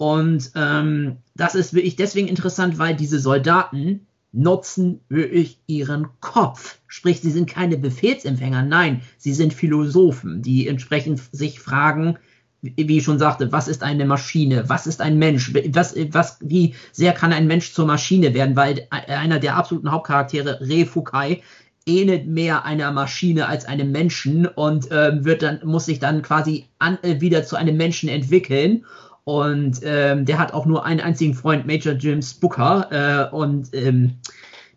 [0.00, 6.78] Und ähm, das ist wirklich deswegen interessant, weil diese Soldaten nutzen wirklich ihren Kopf.
[6.86, 12.16] Sprich, sie sind keine Befehlsempfänger, nein, sie sind Philosophen, die entsprechend sich fragen,
[12.62, 14.70] wie ich schon sagte, was ist eine Maschine?
[14.70, 15.52] Was ist ein Mensch?
[15.68, 18.56] Was, was, wie sehr kann ein Mensch zur Maschine werden?
[18.56, 21.42] Weil einer der absoluten Hauptcharaktere, Re Fukai,
[21.84, 26.68] ähnelt mehr einer Maschine als einem Menschen und ähm, wird dann, muss sich dann quasi
[26.78, 28.86] an, äh, wieder zu einem Menschen entwickeln.
[29.24, 33.30] Und ähm, der hat auch nur einen einzigen Freund, Major James Booker.
[33.30, 34.14] Äh, und ähm,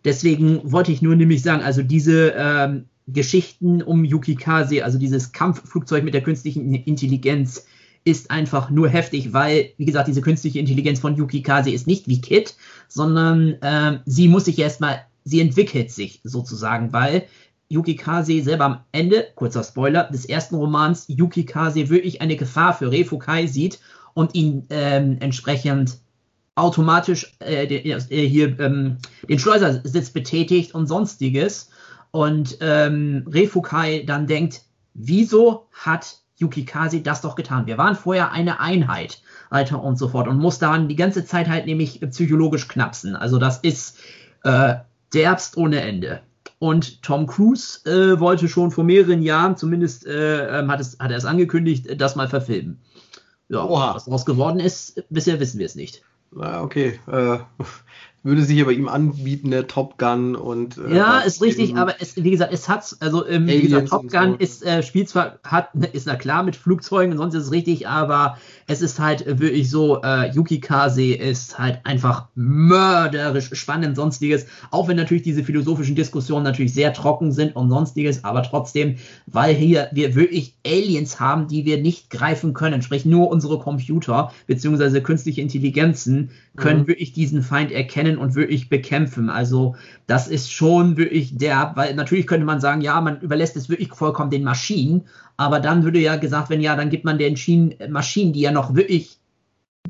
[0.05, 6.03] deswegen wollte ich nur nämlich sagen, also diese ähm, Geschichten um Yukikase, also dieses Kampfflugzeug
[6.03, 7.65] mit der künstlichen Intelligenz,
[8.05, 12.19] ist einfach nur heftig, weil, wie gesagt, diese künstliche Intelligenz von Yukikase ist nicht wie
[12.19, 12.55] Kit,
[12.87, 17.23] sondern äh, sie muss sich erstmal, sie entwickelt sich sozusagen, weil
[17.69, 23.47] Yukikase selber am Ende, kurzer Spoiler, des ersten Romans, Yukikase wirklich eine Gefahr für Refukai
[23.47, 23.79] sieht
[24.13, 25.97] und ihn ähm, entsprechend
[26.55, 28.97] automatisch äh, äh, hier ähm,
[29.27, 31.69] den Schleusersitz betätigt und sonstiges.
[32.11, 34.61] Und ähm, Refukai dann denkt,
[34.93, 37.65] wieso hat Yukikaze das doch getan?
[37.65, 40.27] Wir waren vorher eine Einheit, Alter und so fort.
[40.27, 43.15] Und muss dann die ganze Zeit halt nämlich psychologisch knapsen.
[43.15, 43.97] Also das ist
[44.43, 44.75] äh,
[45.13, 46.21] derbst ohne Ende.
[46.59, 51.11] Und Tom Cruise äh, wollte schon vor mehreren Jahren, zumindest äh, ähm, hat, es, hat
[51.11, 52.79] er es angekündigt, das mal verfilmen.
[53.49, 53.95] Ja, Oha.
[53.95, 56.01] was daraus geworden ist, bisher wissen wir es nicht.
[56.31, 56.99] Na, okay.
[57.07, 57.39] Äh,
[58.23, 61.95] würde sich ja bei ihm anbieten, der Top Gun und äh, ja, ist richtig, aber
[61.99, 64.37] es, wie gesagt, es hat also ähm, wie gesagt, Top Gun so.
[64.37, 67.87] ist äh, spielt zwar hat ist na klar mit Flugzeugen und sonst ist es richtig,
[67.87, 74.45] aber es ist halt wirklich so, äh, Yuki Kase ist halt einfach mörderisch spannend, sonstiges,
[74.71, 78.95] auch wenn natürlich diese philosophischen Diskussionen natürlich sehr trocken sind und sonstiges, aber trotzdem,
[79.27, 84.31] weil hier wir wirklich Aliens haben, die wir nicht greifen können, sprich nur unsere Computer
[84.47, 86.87] beziehungsweise künstliche Intelligenzen können mhm.
[86.87, 89.29] wirklich diesen Feind erkennen und wirklich bekämpfen.
[89.29, 89.75] Also
[90.07, 93.89] das ist schon wirklich der, weil natürlich könnte man sagen, ja, man überlässt es wirklich
[93.93, 95.03] vollkommen den Maschinen,
[95.37, 98.51] aber dann würde ja gesagt werden, ja, dann gibt man den Schienen, Maschinen, die ja
[98.51, 99.19] noch wirklich,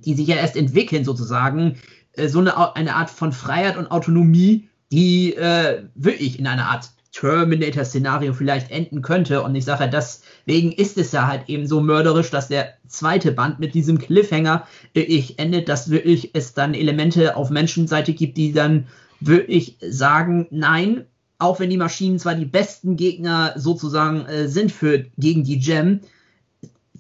[0.06, 1.78] die sich ja erst entwickeln sozusagen,
[2.14, 6.93] äh, so eine, eine Art von Freiheit und Autonomie, die äh, wirklich in einer Art
[7.14, 9.42] Terminator-Szenario vielleicht enden könnte.
[9.44, 13.60] Und ich sage, deswegen ist es ja halt eben so mörderisch, dass der zweite Band
[13.60, 18.88] mit diesem Cliffhanger ich endet, dass wirklich es dann Elemente auf Menschenseite gibt, die dann
[19.20, 21.06] wirklich sagen, nein,
[21.38, 26.02] auch wenn die Maschinen zwar die besten Gegner sozusagen äh, sind für gegen die Gem,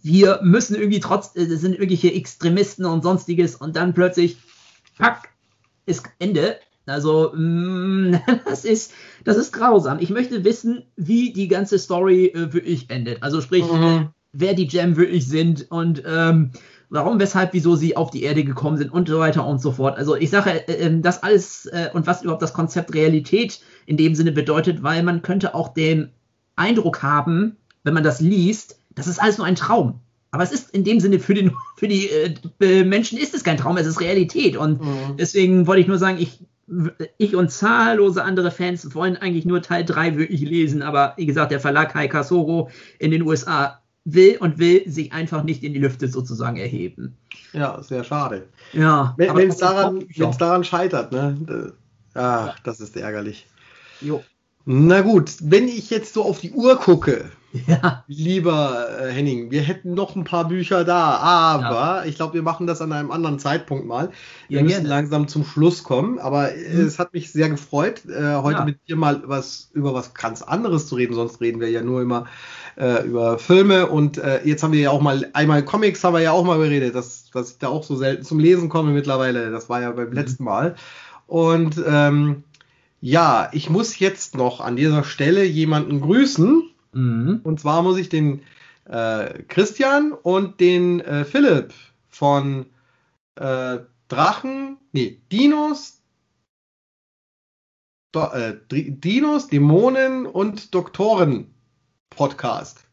[0.04, 4.38] wir müssen irgendwie trotz, äh, sind irgendwelche Extremisten und sonstiges und dann plötzlich,
[4.98, 5.30] pack,
[5.86, 6.58] ist Ende.
[6.86, 10.00] Also, mh, mm, das ist, das ist grausam.
[10.00, 13.24] Ich möchte wissen, wie die ganze Story äh, wirklich endet.
[13.24, 14.10] Also sprich, mhm.
[14.34, 16.52] wer die Gem wirklich sind und ähm,
[16.90, 19.98] warum, weshalb, wieso sie auf die Erde gekommen sind und so weiter und so fort.
[19.98, 23.98] Also ich sage, äh, ähm, das alles äh, und was überhaupt das Konzept Realität in
[23.98, 26.12] dem Sinne bedeutet, weil man könnte auch den
[26.56, 30.02] Eindruck haben, wenn man das liest, das ist alles nur ein Traum.
[30.30, 33.58] Aber es ist in dem Sinne für, den, für die äh, Menschen ist es kein
[33.58, 34.56] Traum, es ist Realität.
[34.56, 35.18] Und mhm.
[35.18, 36.40] deswegen wollte ich nur sagen, ich,
[37.18, 40.82] ich und zahllose andere Fans wollen eigentlich nur Teil 3 wirklich lesen.
[40.82, 45.44] Aber wie gesagt, der Verlag Kai Kasoro in den USA will und will sich einfach
[45.44, 47.18] nicht in die Lüfte sozusagen erheben.
[47.54, 48.48] Ja, sehr schade.
[48.74, 49.14] Ja.
[49.18, 50.06] Wenn es daran,
[50.40, 51.74] daran scheitert, ne?
[52.14, 53.48] Ach, das ist ärgerlich.
[54.02, 54.24] Jo.
[54.66, 57.30] Na gut, wenn ich jetzt so auf die Uhr gucke,
[57.68, 58.04] ja.
[58.08, 62.06] lieber äh, Henning, wir hätten noch ein paar Bücher da, aber ja.
[62.06, 64.10] ich glaube, wir machen das an einem anderen Zeitpunkt mal.
[64.50, 64.90] Wir ja, müssen gerne.
[64.90, 66.82] langsam zum Schluss kommen, aber mhm.
[66.82, 70.88] es hat mich sehr gefreut, äh, heute mit dir mal was über was ganz anderes
[70.88, 72.26] zu reden, sonst reden wir ja nur immer
[72.76, 76.22] äh, über Filme und äh, jetzt haben wir ja auch mal einmal Comics haben wir
[76.22, 79.52] ja auch mal geredet, dass, dass ich da auch so selten zum Lesen komme mittlerweile.
[79.52, 80.14] Das war ja beim mhm.
[80.14, 80.76] letzten Mal.
[81.28, 82.44] Und ähm,
[83.00, 86.70] ja, ich muss jetzt noch an dieser Stelle jemanden grüßen.
[86.94, 87.42] Mhm.
[87.44, 88.42] Und zwar muss ich den
[88.86, 91.74] äh, Christian und den äh, Philipp
[92.10, 92.66] von
[93.36, 96.02] äh, Drachen, nee, Dinos,
[98.12, 101.54] Do, äh, Dinos, Dämonen und Doktoren
[102.10, 102.86] Podcast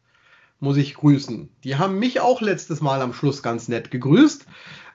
[0.59, 1.49] muss ich grüßen.
[1.63, 4.45] Die haben mich auch letztes Mal am Schluss ganz nett gegrüßt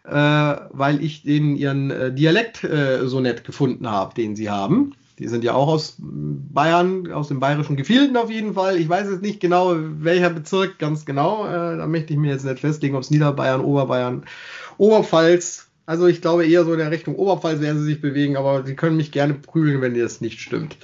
[0.06, 4.94] äh, weil ich den ihren äh, Dialekt äh, so nett gefunden habe, den sie haben.
[5.18, 8.76] Die sind ja auch aus Bayern, aus dem bayerischen Gefilden auf jeden Fall.
[8.76, 11.46] Ich weiß jetzt nicht genau, welcher Bezirk ganz genau.
[11.46, 14.26] Äh, da möchte ich mir jetzt nicht festlegen, ob es Niederbayern, Oberbayern,
[14.76, 15.68] Oberpfalz.
[15.86, 18.74] Also ich glaube eher so in der Richtung Oberpfalz werden sie sich bewegen, aber sie
[18.74, 20.76] können mich gerne prügeln, wenn das nicht stimmt.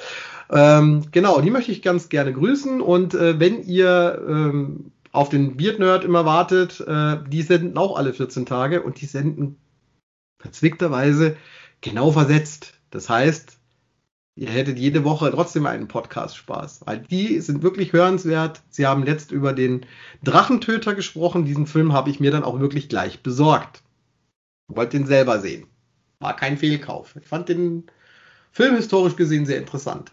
[0.49, 5.57] Ähm, genau, die möchte ich ganz gerne grüßen und äh, wenn ihr ähm, auf den
[5.57, 9.57] Beard Nerd immer wartet, äh, die senden auch alle 14 Tage und die senden
[10.39, 11.37] verzwickterweise
[11.81, 12.75] genau versetzt.
[12.91, 13.59] Das heißt,
[14.35, 18.63] ihr hättet jede Woche trotzdem einen Podcast-Spaß, weil die sind wirklich hörenswert.
[18.71, 19.87] Sie haben letzt über den
[20.23, 21.45] Drachentöter gesprochen.
[21.45, 23.83] Diesen Film habe ich mir dann auch wirklich gleich besorgt.
[24.69, 25.67] Wollte den selber sehen.
[26.21, 27.15] War kein Fehlkauf.
[27.21, 27.85] Ich fand den
[28.53, 30.13] Film historisch gesehen sehr interessant.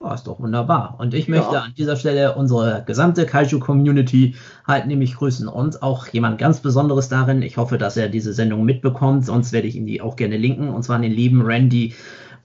[0.00, 0.94] Oh, ist doch wunderbar.
[0.98, 1.62] Und ich möchte ja.
[1.62, 7.42] an dieser Stelle unsere gesamte Kaiju-Community halt nämlich grüßen und auch jemand ganz Besonderes darin.
[7.42, 10.68] Ich hoffe, dass er diese Sendung mitbekommt, sonst werde ich ihn die auch gerne linken.
[10.68, 11.94] Und zwar den lieben Randy,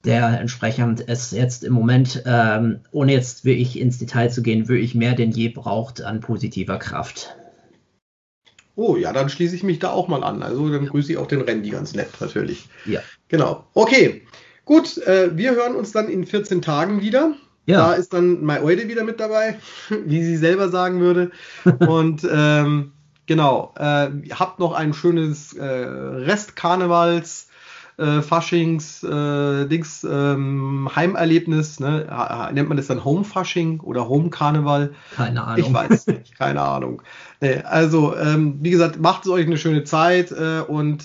[0.06, 4.96] der entsprechend es jetzt im Moment, ähm, ohne jetzt wirklich ins Detail zu gehen, wirklich
[4.96, 7.36] mehr denn je braucht an positiver Kraft.
[8.76, 10.42] Oh ja, dann schließe ich mich da auch mal an.
[10.42, 12.68] Also dann grüße ich auch den Randy ganz nett natürlich.
[12.86, 13.02] Ja.
[13.28, 13.66] Genau.
[13.74, 14.24] Okay.
[14.66, 17.36] Gut, äh, wir hören uns dann in 14 Tagen wieder.
[17.66, 17.88] Ja.
[17.88, 19.58] Da ist dann MyOide wieder mit dabei,
[20.06, 21.32] wie sie selber sagen würde.
[21.88, 22.94] Und ähm,
[23.26, 27.48] genau, äh, habt noch ein schönes äh, Restkarnevals,
[27.98, 31.80] äh, Faschings, äh, Dings, ähm, Heimerlebnis.
[31.80, 32.08] Ne?
[32.54, 34.94] Nennt man das dann Home-Fasching oder Home-Karneval?
[35.16, 35.66] Keine Ahnung.
[35.66, 37.02] Ich weiß nicht, keine Ahnung.
[37.42, 41.04] Nee, also, ähm, wie gesagt, macht es euch eine schöne Zeit äh, und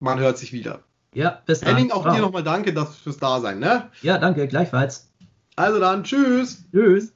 [0.00, 0.80] man hört sich wieder.
[1.14, 1.76] Ja, bis dann.
[1.76, 2.14] Henning, auch wow.
[2.14, 3.58] dir nochmal danke dass, fürs Dasein.
[3.58, 3.90] Ne?
[4.00, 5.10] Ja, danke, gleichfalls.
[5.56, 6.64] Also dann, tschüss.
[6.72, 7.12] Tschüss.